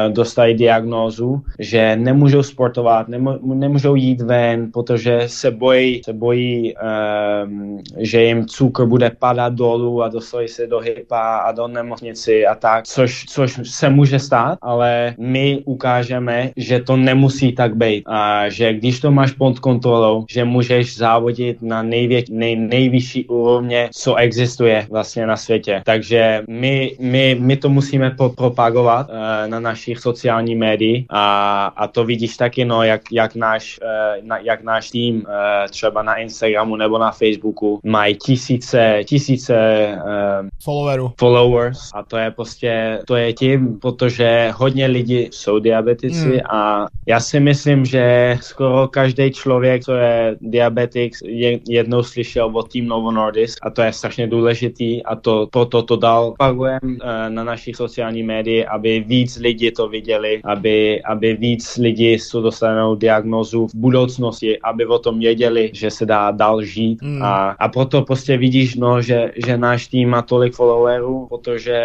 dostají 0.08 0.54
diagnózu, 0.54 1.42
že 1.58 1.96
nemůžou 1.96 2.42
sportovat, 2.42 3.08
nemů- 3.08 3.54
nemůžou 3.54 3.94
jít 3.94 4.20
ven, 4.20 4.72
protože 4.72 5.22
se 5.26 5.50
bojí, 5.50 6.02
se 6.04 6.12
bojí 6.12 6.74
um, 6.76 7.82
že 7.98 8.22
jim 8.22 8.46
cukr 8.46 8.86
bude 8.86 9.10
padat 9.18 9.52
dolů 9.52 9.95
a 10.02 10.08
dostají 10.08 10.48
se 10.48 10.66
do 10.66 10.78
hypa 10.78 11.36
a 11.36 11.52
do 11.52 11.68
nemocnici 11.68 12.46
a 12.46 12.54
tak, 12.54 12.84
což, 12.84 13.24
což 13.24 13.60
se 13.64 13.90
může 13.90 14.18
stát, 14.18 14.58
ale 14.62 15.14
my 15.18 15.62
ukážeme, 15.64 16.50
že 16.56 16.80
to 16.80 16.96
nemusí 16.96 17.52
tak 17.52 17.76
být 17.76 18.04
a 18.06 18.48
že 18.48 18.72
když 18.72 19.00
to 19.00 19.10
máš 19.10 19.32
pod 19.32 19.58
kontrolou, 19.58 20.24
že 20.30 20.44
můžeš 20.44 20.96
závodit 20.96 21.62
na 21.62 21.82
nejvě, 21.82 22.22
nej, 22.30 22.56
nejvyšší 22.56 23.24
úrovně, 23.26 23.88
co 23.92 24.14
existuje 24.14 24.86
vlastně 24.90 25.26
na 25.26 25.36
světě. 25.36 25.82
Takže 25.84 26.42
my, 26.48 26.96
my, 27.00 27.36
my 27.40 27.56
to 27.56 27.68
musíme 27.68 28.10
pro, 28.10 28.28
propagovat 28.28 29.08
uh, 29.08 29.14
na 29.46 29.60
našich 29.60 29.98
sociálních 29.98 30.56
médiích 30.56 31.06
a, 31.08 31.66
a 31.76 31.86
to 31.86 32.04
vidíš 32.04 32.36
taky, 32.36 32.64
no, 32.64 32.82
jak, 32.82 33.00
jak, 33.12 33.34
náš, 33.34 33.78
uh, 33.82 34.26
na, 34.26 34.38
jak 34.38 34.62
náš 34.62 34.90
tým 34.90 35.16
uh, 35.16 35.22
třeba 35.70 36.02
na 36.02 36.14
Instagramu 36.14 36.76
nebo 36.76 36.98
na 36.98 37.10
Facebooku 37.10 37.80
mají 37.84 38.14
tisíce, 38.14 39.00
tisíce 39.04 39.75
uh, 39.96 40.48
followerů. 40.64 41.12
followers 41.18 41.90
a 41.94 42.02
to 42.02 42.16
je 42.16 42.30
prostě, 42.30 43.00
to 43.06 43.16
je 43.16 43.32
tím, 43.32 43.78
protože 43.80 44.52
hodně 44.56 44.86
lidí 44.86 45.28
jsou 45.32 45.58
diabetici 45.58 46.28
mm. 46.28 46.40
a 46.50 46.86
já 47.06 47.20
si 47.20 47.40
myslím, 47.40 47.84
že 47.84 48.36
skoro 48.40 48.88
každý 48.88 49.32
člověk, 49.32 49.84
co 49.84 49.92
je 49.92 50.36
diabetik, 50.40 51.12
je, 51.24 51.58
jednou 51.68 52.02
slyšel 52.02 52.50
o 52.54 52.62
Team 52.62 52.86
Novo 52.86 53.12
Nordisk 53.12 53.58
a 53.62 53.70
to 53.70 53.82
je 53.82 53.92
strašně 53.92 54.26
důležitý 54.26 55.04
a 55.04 55.16
to, 55.16 55.46
proto 55.50 55.82
to 55.82 55.96
dal 55.96 56.34
pagujem 56.38 56.80
uh, 56.84 56.98
na 57.28 57.44
našich 57.44 57.76
sociálních 57.76 58.24
médiích, 58.24 58.68
aby 58.68 59.00
víc 59.00 59.36
lidí 59.36 59.70
to 59.70 59.88
viděli, 59.88 60.40
aby, 60.44 61.02
aby 61.02 61.34
víc 61.34 61.76
lidí, 61.76 62.18
co 62.18 62.40
dostanou 62.40 62.94
diagnozu 62.94 63.66
v 63.66 63.74
budoucnosti, 63.74 64.58
aby 64.60 64.86
o 64.86 64.98
tom 64.98 65.18
věděli, 65.18 65.70
že 65.72 65.90
se 65.90 66.06
dá 66.06 66.30
dál 66.30 66.62
žít 66.62 67.02
mm. 67.02 67.22
a, 67.22 67.56
a 67.58 67.68
proto 67.68 68.02
prostě 68.02 68.36
vidíš, 68.36 68.74
no, 68.74 69.02
že, 69.02 69.32
že 69.46 69.56
náš 69.66 69.90
tým 69.90 70.14
má 70.14 70.22
tolik 70.22 70.54
followerů, 70.54 71.26
protože 71.26 71.76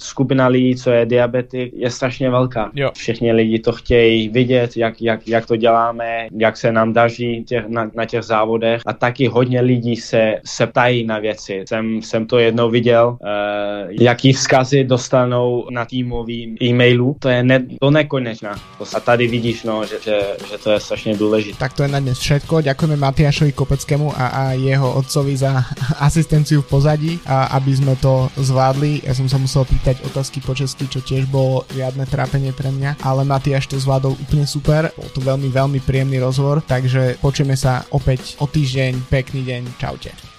skupina 0.00 0.46
lidí, 0.48 0.76
co 0.76 0.90
je 0.90 1.06
diabetik, 1.06 1.72
je 1.76 1.90
strašně 1.90 2.30
velká. 2.30 2.70
Jo. 2.74 2.90
Všichni 2.94 3.32
lidi 3.32 3.58
to 3.58 3.72
chtějí 3.72 4.28
vidět, 4.28 4.76
jak, 4.76 5.02
jak, 5.02 5.20
jak 5.28 5.46
to 5.46 5.56
děláme, 5.56 6.28
jak 6.32 6.56
se 6.56 6.72
nám 6.72 6.92
daří 6.92 7.44
těch, 7.44 7.68
na, 7.68 7.90
na 7.94 8.04
těch 8.04 8.22
závodech 8.22 8.80
a 8.86 8.92
taky 8.92 9.26
hodně 9.26 9.60
lidí 9.60 9.96
se, 9.96 10.40
se 10.46 10.66
ptají 10.66 11.04
na 11.06 11.18
věci. 11.18 11.64
Jsem, 11.68 12.02
jsem 12.02 12.26
to 12.26 12.38
jednou 12.38 12.70
viděl, 12.70 13.18
uh, 13.20 13.90
jaký 13.90 14.32
vzkazy 14.32 14.84
dostanou 14.84 15.66
na 15.70 15.84
týmovým 15.84 16.56
e-mailu. 16.62 17.16
To 17.18 17.28
je 17.28 17.42
ne, 17.42 17.58
to 17.80 17.90
nekonečná. 17.90 18.54
A 18.94 19.00
tady 19.00 19.26
vidíš, 19.26 19.62
no, 19.68 19.84
že, 19.84 19.98
že, 20.00 20.16
že 20.50 20.56
to 20.62 20.70
je 20.70 20.80
strašně 20.80 21.12
důležité. 21.16 21.58
Tak 21.58 21.72
to 21.72 21.82
je 21.82 21.90
na 21.90 22.00
dnes 22.00 22.18
všetko. 22.18 22.60
Ďakujeme 22.62 22.96
Matiašovi 22.96 23.52
Kopeckému 23.52 24.14
a, 24.14 24.26
a 24.26 24.42
jeho 24.54 24.94
otcovi 24.94 25.34
za 25.36 25.64
asistenciu 25.98 26.62
v 26.62 26.68
pozadí, 26.70 26.93
a 27.26 27.54
aby 27.58 27.72
sme 27.74 27.94
to 28.00 28.28
zvládli. 28.38 29.04
Ja 29.04 29.12
som 29.14 29.26
sa 29.30 29.38
musel 29.40 29.66
pýtať 29.66 30.02
otázky 30.06 30.40
po 30.42 30.52
česky, 30.54 30.86
čo 30.86 31.00
tiež 31.00 31.28
bolo 31.28 31.66
riadne 31.72 32.04
trápenie 32.06 32.54
pre 32.54 32.70
mňa, 32.70 33.02
ale 33.02 33.22
Matiaš 33.26 33.70
to 33.70 33.76
zvládol 33.78 34.14
úplne 34.18 34.46
super. 34.46 34.90
Bol 34.94 35.10
to 35.12 35.20
veľmi, 35.20 35.48
veľmi 35.50 35.80
príjemný 35.82 36.20
rozhovor, 36.20 36.62
takže 36.64 37.18
počujeme 37.18 37.54
sa 37.58 37.84
opäť 37.90 38.38
o 38.42 38.46
týždeň. 38.46 39.08
Pekný 39.10 39.42
deň. 39.44 39.62
Čaute. 39.78 40.33